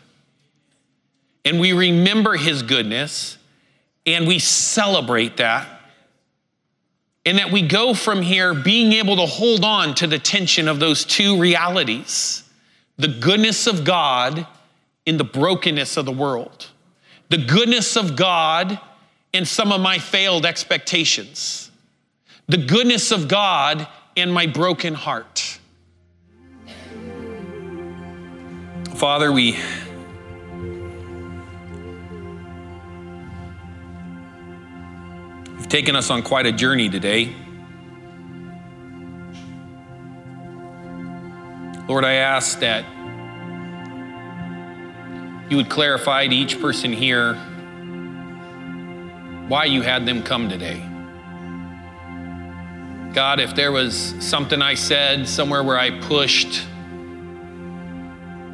And 1.43 1.59
we 1.59 1.73
remember 1.73 2.35
His 2.35 2.63
goodness, 2.63 3.37
and 4.05 4.27
we 4.27 4.39
celebrate 4.39 5.37
that. 5.37 5.67
And 7.25 7.37
that 7.37 7.51
we 7.51 7.61
go 7.61 7.93
from 7.93 8.21
here 8.21 8.53
being 8.53 8.93
able 8.93 9.17
to 9.17 9.25
hold 9.25 9.65
on 9.65 9.93
to 9.95 10.07
the 10.07 10.17
tension 10.17 10.67
of 10.67 10.79
those 10.79 11.03
two 11.03 11.39
realities 11.39 12.43
the 12.97 13.07
goodness 13.07 13.65
of 13.65 13.85
God 13.85 14.45
in 15.09 15.17
the 15.17 15.23
brokenness 15.23 15.97
of 15.97 16.05
the 16.05 16.11
world, 16.11 16.67
the 17.29 17.37
goodness 17.37 17.95
of 17.95 18.15
God 18.15 18.79
in 19.33 19.43
some 19.43 19.71
of 19.71 19.81
my 19.81 19.97
failed 19.97 20.45
expectations, 20.45 21.71
the 22.47 22.57
goodness 22.57 23.11
of 23.11 23.27
God 23.27 23.87
in 24.15 24.29
my 24.29 24.45
broken 24.45 24.93
heart. 24.93 25.57
Father, 28.93 29.31
we 29.31 29.57
You've 35.57 35.69
taken 35.69 35.95
us 35.95 36.11
on 36.11 36.21
quite 36.21 36.45
a 36.45 36.51
journey 36.51 36.87
today. 36.87 37.33
Lord, 41.87 42.05
I 42.05 42.13
ask 42.13 42.59
that 42.59 42.85
you 45.49 45.57
would 45.57 45.69
clarify 45.69 46.27
to 46.27 46.35
each 46.35 46.62
person 46.62 46.93
here 46.93 47.33
why 49.47 49.65
you 49.65 49.81
had 49.81 50.05
them 50.05 50.21
come 50.21 50.47
today. 50.47 50.85
God, 53.15 53.39
if 53.39 53.55
there 53.55 53.71
was 53.71 54.13
something 54.19 54.62
I 54.62 54.75
said 54.75 55.27
somewhere 55.27 55.63
where 55.63 55.79
I 55.79 55.99
pushed 56.01 56.63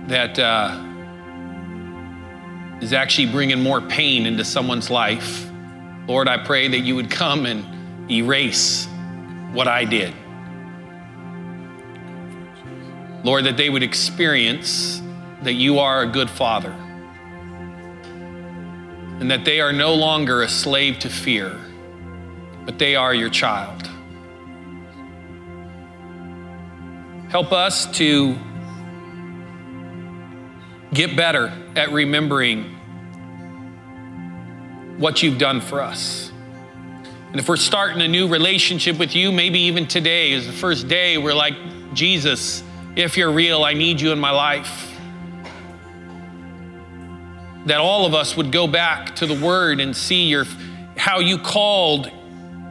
that 0.08 0.40
uh, 0.40 0.82
is 2.82 2.94
actually 2.94 3.30
bringing 3.30 3.62
more 3.62 3.82
pain 3.82 4.26
into 4.26 4.46
someone's 4.46 4.90
life, 4.90 5.46
Lord, 6.08 6.30
I 6.30 6.38
pray 6.38 6.70
that 6.70 6.80
you 6.80 6.96
would 6.96 7.12
come 7.12 7.46
and 7.46 8.10
erase 8.10 8.88
what 9.52 9.68
I 9.68 9.84
did. 9.84 10.14
Lord, 13.26 13.44
that 13.46 13.58
they 13.58 13.70
would 13.70 13.84
experience 13.84 15.02
that 15.42 15.54
you 15.54 15.80
are 15.80 16.04
a 16.04 16.08
good 16.08 16.30
father 16.30 16.74
and 19.20 19.32
that 19.32 19.46
they 19.46 19.60
are 19.60 19.72
no 19.72 19.94
longer 19.94 20.42
a 20.42 20.50
slave 20.50 21.00
to 21.00 21.10
fear, 21.10 21.58
but 22.66 22.78
they 22.78 22.96
are 22.96 23.14
your 23.14 23.30
child. 23.30 23.90
Help 27.30 27.52
us 27.52 27.86
to 27.98 28.38
get 30.94 31.16
better 31.16 31.52
at 31.76 31.92
remembering 31.92 32.64
what 34.98 35.22
you've 35.22 35.38
done 35.38 35.60
for 35.60 35.82
us. 35.82 36.32
And 37.32 37.40
if 37.40 37.50
we're 37.50 37.58
starting 37.58 38.02
a 38.02 38.08
new 38.08 38.30
relationship 38.30 38.98
with 38.98 39.14
you, 39.14 39.32
maybe 39.32 39.60
even 39.60 39.88
today 39.88 40.32
is 40.32 40.48
the 40.48 40.54
first 40.54 40.88
day 40.88 41.18
we're 41.18 41.34
like, 41.34 41.56
Jesus, 41.94 42.64
if 42.96 43.18
you're 43.18 43.32
real, 43.32 43.64
I 43.64 43.74
need 43.74 44.00
you 44.00 44.14
in 44.14 44.20
my 44.20 44.32
life. 44.32 44.95
That 47.66 47.80
all 47.80 48.06
of 48.06 48.14
us 48.14 48.38
would 48.38 48.52
go 48.52 48.68
back 48.68 49.16
to 49.18 49.26
the 49.26 49.34
word 49.34 49.80
and 49.80 49.96
see 49.96 50.28
your, 50.28 50.46
how 50.98 51.20
you 51.20 51.38
called 51.38 52.12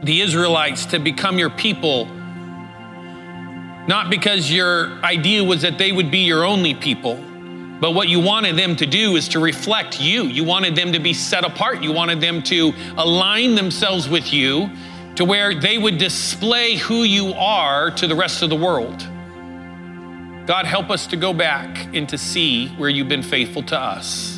the 0.03 0.21
Israelites 0.21 0.85
to 0.87 0.99
become 0.99 1.37
your 1.37 1.49
people. 1.49 2.05
Not 3.87 4.09
because 4.09 4.51
your 4.51 4.93
idea 5.03 5.43
was 5.43 5.61
that 5.61 5.77
they 5.77 5.91
would 5.91 6.11
be 6.11 6.19
your 6.19 6.43
only 6.43 6.73
people, 6.73 7.15
but 7.79 7.91
what 7.91 8.07
you 8.07 8.19
wanted 8.19 8.55
them 8.55 8.75
to 8.77 8.85
do 8.85 9.15
is 9.15 9.27
to 9.29 9.39
reflect 9.39 9.99
you. 9.99 10.23
You 10.23 10.43
wanted 10.43 10.75
them 10.75 10.93
to 10.93 10.99
be 10.99 11.13
set 11.13 11.43
apart. 11.43 11.83
You 11.83 11.91
wanted 11.91 12.21
them 12.21 12.41
to 12.43 12.73
align 12.97 13.55
themselves 13.55 14.07
with 14.07 14.31
you 14.31 14.69
to 15.15 15.25
where 15.25 15.53
they 15.53 15.77
would 15.77 15.97
display 15.97 16.77
who 16.77 17.03
you 17.03 17.33
are 17.33 17.91
to 17.91 18.07
the 18.07 18.15
rest 18.15 18.41
of 18.41 18.49
the 18.49 18.55
world. 18.55 19.05
God, 20.45 20.65
help 20.65 20.89
us 20.89 21.07
to 21.07 21.17
go 21.17 21.33
back 21.33 21.93
and 21.93 22.07
to 22.09 22.17
see 22.17 22.69
where 22.69 22.89
you've 22.89 23.09
been 23.09 23.23
faithful 23.23 23.63
to 23.63 23.79
us, 23.79 24.34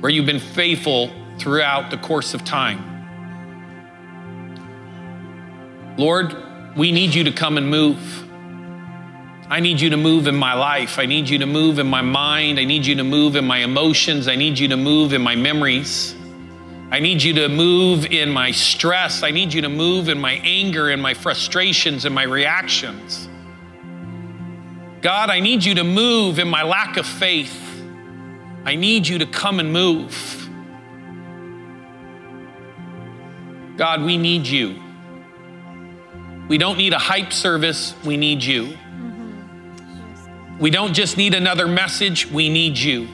where 0.00 0.10
you've 0.10 0.26
been 0.26 0.40
faithful 0.40 1.10
throughout 1.38 1.90
the 1.90 1.98
course 1.98 2.34
of 2.34 2.44
time. 2.44 2.92
Lord, 5.96 6.36
we 6.76 6.92
need 6.92 7.14
you 7.14 7.24
to 7.24 7.32
come 7.32 7.56
and 7.56 7.68
move. 7.68 8.24
I 9.48 9.60
need 9.60 9.80
you 9.80 9.90
to 9.90 9.96
move 9.96 10.26
in 10.26 10.34
my 10.34 10.54
life. 10.54 10.98
I 10.98 11.06
need 11.06 11.28
you 11.28 11.38
to 11.38 11.46
move 11.46 11.78
in 11.78 11.86
my 11.86 12.02
mind. 12.02 12.58
I 12.58 12.64
need 12.64 12.84
you 12.84 12.96
to 12.96 13.04
move 13.04 13.36
in 13.36 13.44
my 13.44 13.58
emotions. 13.58 14.28
I 14.28 14.34
need 14.34 14.58
you 14.58 14.68
to 14.68 14.76
move 14.76 15.12
in 15.12 15.22
my 15.22 15.36
memories. 15.36 16.14
I 16.90 17.00
need 17.00 17.22
you 17.22 17.32
to 17.34 17.48
move 17.48 18.06
in 18.06 18.30
my 18.30 18.50
stress. 18.50 19.22
I 19.22 19.30
need 19.30 19.52
you 19.52 19.62
to 19.62 19.68
move 19.68 20.08
in 20.08 20.18
my 20.18 20.34
anger 20.44 20.90
and 20.90 21.00
my 21.00 21.14
frustrations 21.14 22.04
and 22.04 22.14
my 22.14 22.24
reactions. 22.24 23.28
God, 25.00 25.30
I 25.30 25.40
need 25.40 25.64
you 25.64 25.76
to 25.76 25.84
move 25.84 26.38
in 26.38 26.48
my 26.48 26.62
lack 26.62 26.96
of 26.96 27.06
faith. 27.06 27.65
I 28.66 28.74
need 28.74 29.06
you 29.06 29.18
to 29.18 29.26
come 29.26 29.60
and 29.60 29.72
move. 29.72 30.50
God, 33.76 34.02
we 34.02 34.16
need 34.16 34.44
you. 34.48 34.82
We 36.48 36.58
don't 36.58 36.76
need 36.76 36.92
a 36.92 36.98
hype 36.98 37.32
service, 37.32 37.94
we 38.04 38.16
need 38.16 38.42
you. 38.42 38.76
We 40.58 40.70
don't 40.70 40.94
just 40.94 41.16
need 41.16 41.34
another 41.34 41.68
message, 41.68 42.26
we 42.26 42.48
need 42.48 42.76
you. 42.76 43.06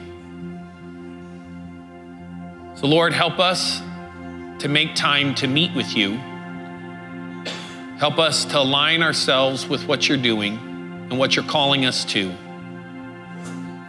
So, 2.73 2.87
Lord, 2.87 3.13
help 3.13 3.37
us 3.37 3.79
to 4.57 4.67
make 4.67 4.95
time 4.95 5.35
to 5.35 5.47
meet 5.47 5.75
with 5.75 5.95
you. 5.95 6.13
Help 7.99 8.17
us 8.17 8.45
to 8.45 8.57
align 8.57 9.03
ourselves 9.03 9.67
with 9.67 9.87
what 9.87 10.09
you're 10.09 10.17
doing 10.17 10.57
and 11.11 11.19
what 11.19 11.35
you're 11.35 11.45
calling 11.45 11.85
us 11.85 12.05
to. 12.05 12.33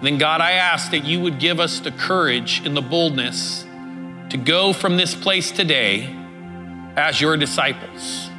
Then, 0.05 0.19
God, 0.19 0.41
I 0.41 0.53
ask 0.53 0.91
that 0.91 1.05
you 1.05 1.21
would 1.21 1.39
give 1.39 1.61
us 1.61 1.81
the 1.81 1.91
courage 1.91 2.63
and 2.65 2.77
the 2.77 2.83
boldness 2.83 3.65
to 4.31 4.37
go 4.37 4.73
from 4.73 4.97
this 4.97 5.15
place 5.15 5.51
today 5.51 6.15
as 6.97 7.21
your 7.21 7.37
disciples 7.37 8.31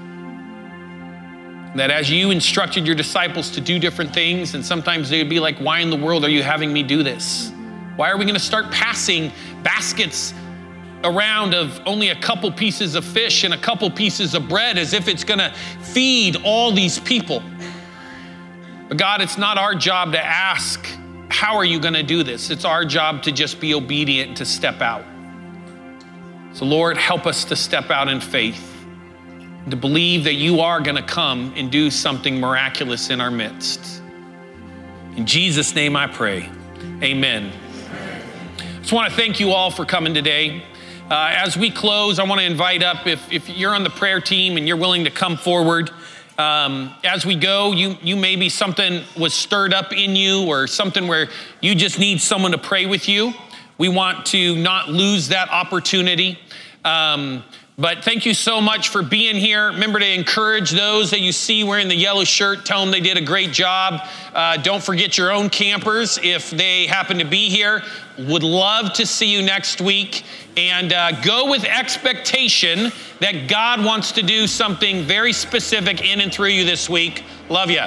that 1.75 1.91
as 1.91 2.09
you 2.09 2.31
instructed 2.31 2.87
your 2.87 2.95
disciples 2.95 3.51
to 3.51 3.61
do 3.61 3.77
different 3.77 4.13
things, 4.13 4.55
and 4.55 4.65
sometimes 4.65 5.09
they 5.09 5.19
would 5.19 5.29
be 5.29 5.39
like, 5.39 5.57
Why 5.57 5.79
in 5.79 5.89
the 5.89 5.97
world 5.97 6.23
are 6.23 6.29
you 6.29 6.41
having 6.41 6.71
me 6.71 6.83
do 6.83 7.03
this? 7.03 7.51
Why 7.97 8.09
are 8.09 8.17
we 8.17 8.25
going 8.25 8.35
to 8.35 8.39
start 8.39 8.71
passing 8.71 9.31
baskets 9.61 10.33
around 11.03 11.53
of 11.53 11.79
only 11.85 12.09
a 12.09 12.15
couple 12.15 12.51
pieces 12.51 12.95
of 12.95 13.05
fish 13.05 13.43
and 13.43 13.53
a 13.53 13.57
couple 13.57 13.89
pieces 13.91 14.33
of 14.33 14.49
bread 14.49 14.77
as 14.77 14.93
if 14.93 15.07
it's 15.07 15.23
going 15.23 15.39
to 15.39 15.53
feed 15.81 16.37
all 16.43 16.71
these 16.71 16.99
people? 16.99 17.43
But 18.87 18.97
God, 18.97 19.21
it's 19.21 19.37
not 19.37 19.57
our 19.57 19.75
job 19.75 20.13
to 20.13 20.23
ask, 20.23 20.87
How 21.29 21.55
are 21.57 21.65
you 21.65 21.79
going 21.79 21.93
to 21.93 22.03
do 22.03 22.23
this? 22.23 22.49
It's 22.49 22.65
our 22.65 22.85
job 22.85 23.23
to 23.23 23.31
just 23.31 23.59
be 23.59 23.73
obedient, 23.73 24.37
to 24.37 24.45
step 24.45 24.81
out. 24.81 25.03
So, 26.53 26.65
Lord, 26.65 26.97
help 26.97 27.25
us 27.25 27.43
to 27.45 27.55
step 27.55 27.89
out 27.89 28.07
in 28.07 28.21
faith 28.21 28.75
to 29.69 29.75
believe 29.75 30.23
that 30.25 30.35
you 30.35 30.59
are 30.59 30.79
going 30.79 30.95
to 30.95 31.03
come 31.03 31.51
and 31.55 31.71
do 31.71 31.89
something 31.89 32.39
miraculous 32.39 33.09
in 33.09 33.19
our 33.19 33.31
midst. 33.31 34.01
In 35.15 35.25
Jesus' 35.25 35.73
name 35.73 35.95
I 35.95 36.07
pray. 36.07 36.49
Amen. 37.01 37.51
I 38.59 38.79
just 38.79 38.93
want 38.93 39.09
to 39.09 39.15
thank 39.15 39.39
you 39.39 39.51
all 39.51 39.71
for 39.71 39.83
coming 39.83 40.13
today. 40.13 40.63
Uh, 41.09 41.33
as 41.35 41.57
we 41.57 41.71
close, 41.71 42.19
I 42.19 42.23
want 42.23 42.41
to 42.41 42.45
invite 42.45 42.83
up 42.83 43.07
if, 43.07 43.31
if 43.31 43.49
you're 43.49 43.73
on 43.73 43.83
the 43.83 43.89
prayer 43.89 44.19
team 44.19 44.57
and 44.57 44.67
you're 44.67 44.77
willing 44.77 45.03
to 45.05 45.11
come 45.11 45.35
forward. 45.37 45.89
Um, 46.37 46.93
as 47.03 47.25
we 47.25 47.35
go, 47.35 47.71
you, 47.71 47.95
you 48.01 48.15
maybe 48.15 48.49
something 48.49 49.03
was 49.17 49.33
stirred 49.33 49.73
up 49.73 49.93
in 49.93 50.15
you 50.15 50.47
or 50.47 50.67
something 50.67 51.07
where 51.07 51.29
you 51.61 51.75
just 51.75 51.97
need 51.97 52.19
someone 52.19 52.51
to 52.51 52.57
pray 52.57 52.85
with 52.85 53.07
you. 53.07 53.33
We 53.77 53.89
want 53.89 54.25
to 54.27 54.55
not 54.55 54.89
lose 54.89 55.29
that 55.29 55.49
opportunity. 55.49 56.37
Um, 56.83 57.43
but 57.77 58.05
thank 58.05 58.25
you 58.25 58.33
so 58.33 58.61
much 58.61 58.87
for 58.87 59.03
being 59.03 59.35
here. 59.35 59.67
Remember 59.67 59.99
to 59.99 60.13
encourage 60.13 60.71
those 60.71 61.11
that 61.11 61.19
you 61.19 61.33
see 61.33 61.65
wearing 61.65 61.89
the 61.89 61.95
yellow 61.95 62.23
shirt. 62.23 62.65
Tell 62.65 62.79
them 62.79 62.91
they 62.91 63.01
did 63.01 63.17
a 63.17 63.21
great 63.21 63.51
job. 63.51 64.07
Uh, 64.33 64.55
don't 64.57 64.81
forget 64.81 65.17
your 65.17 65.31
own 65.31 65.49
campers 65.49 66.17
if 66.23 66.51
they 66.51 66.85
happen 66.85 67.17
to 67.17 67.25
be 67.25 67.49
here. 67.49 67.83
Would 68.17 68.43
love 68.43 68.93
to 68.93 69.05
see 69.05 69.31
you 69.31 69.41
next 69.41 69.81
week. 69.81 70.23
And 70.57 70.93
uh, 70.93 71.21
go 71.21 71.49
with 71.49 71.65
expectation 71.65 72.91
that 73.19 73.47
God 73.47 73.83
wants 73.83 74.13
to 74.13 74.23
do 74.23 74.47
something 74.47 75.03
very 75.03 75.33
specific 75.33 76.01
in 76.01 76.21
and 76.21 76.31
through 76.31 76.49
you 76.49 76.63
this 76.63 76.89
week. 76.89 77.23
Love 77.49 77.69
you. 77.69 77.83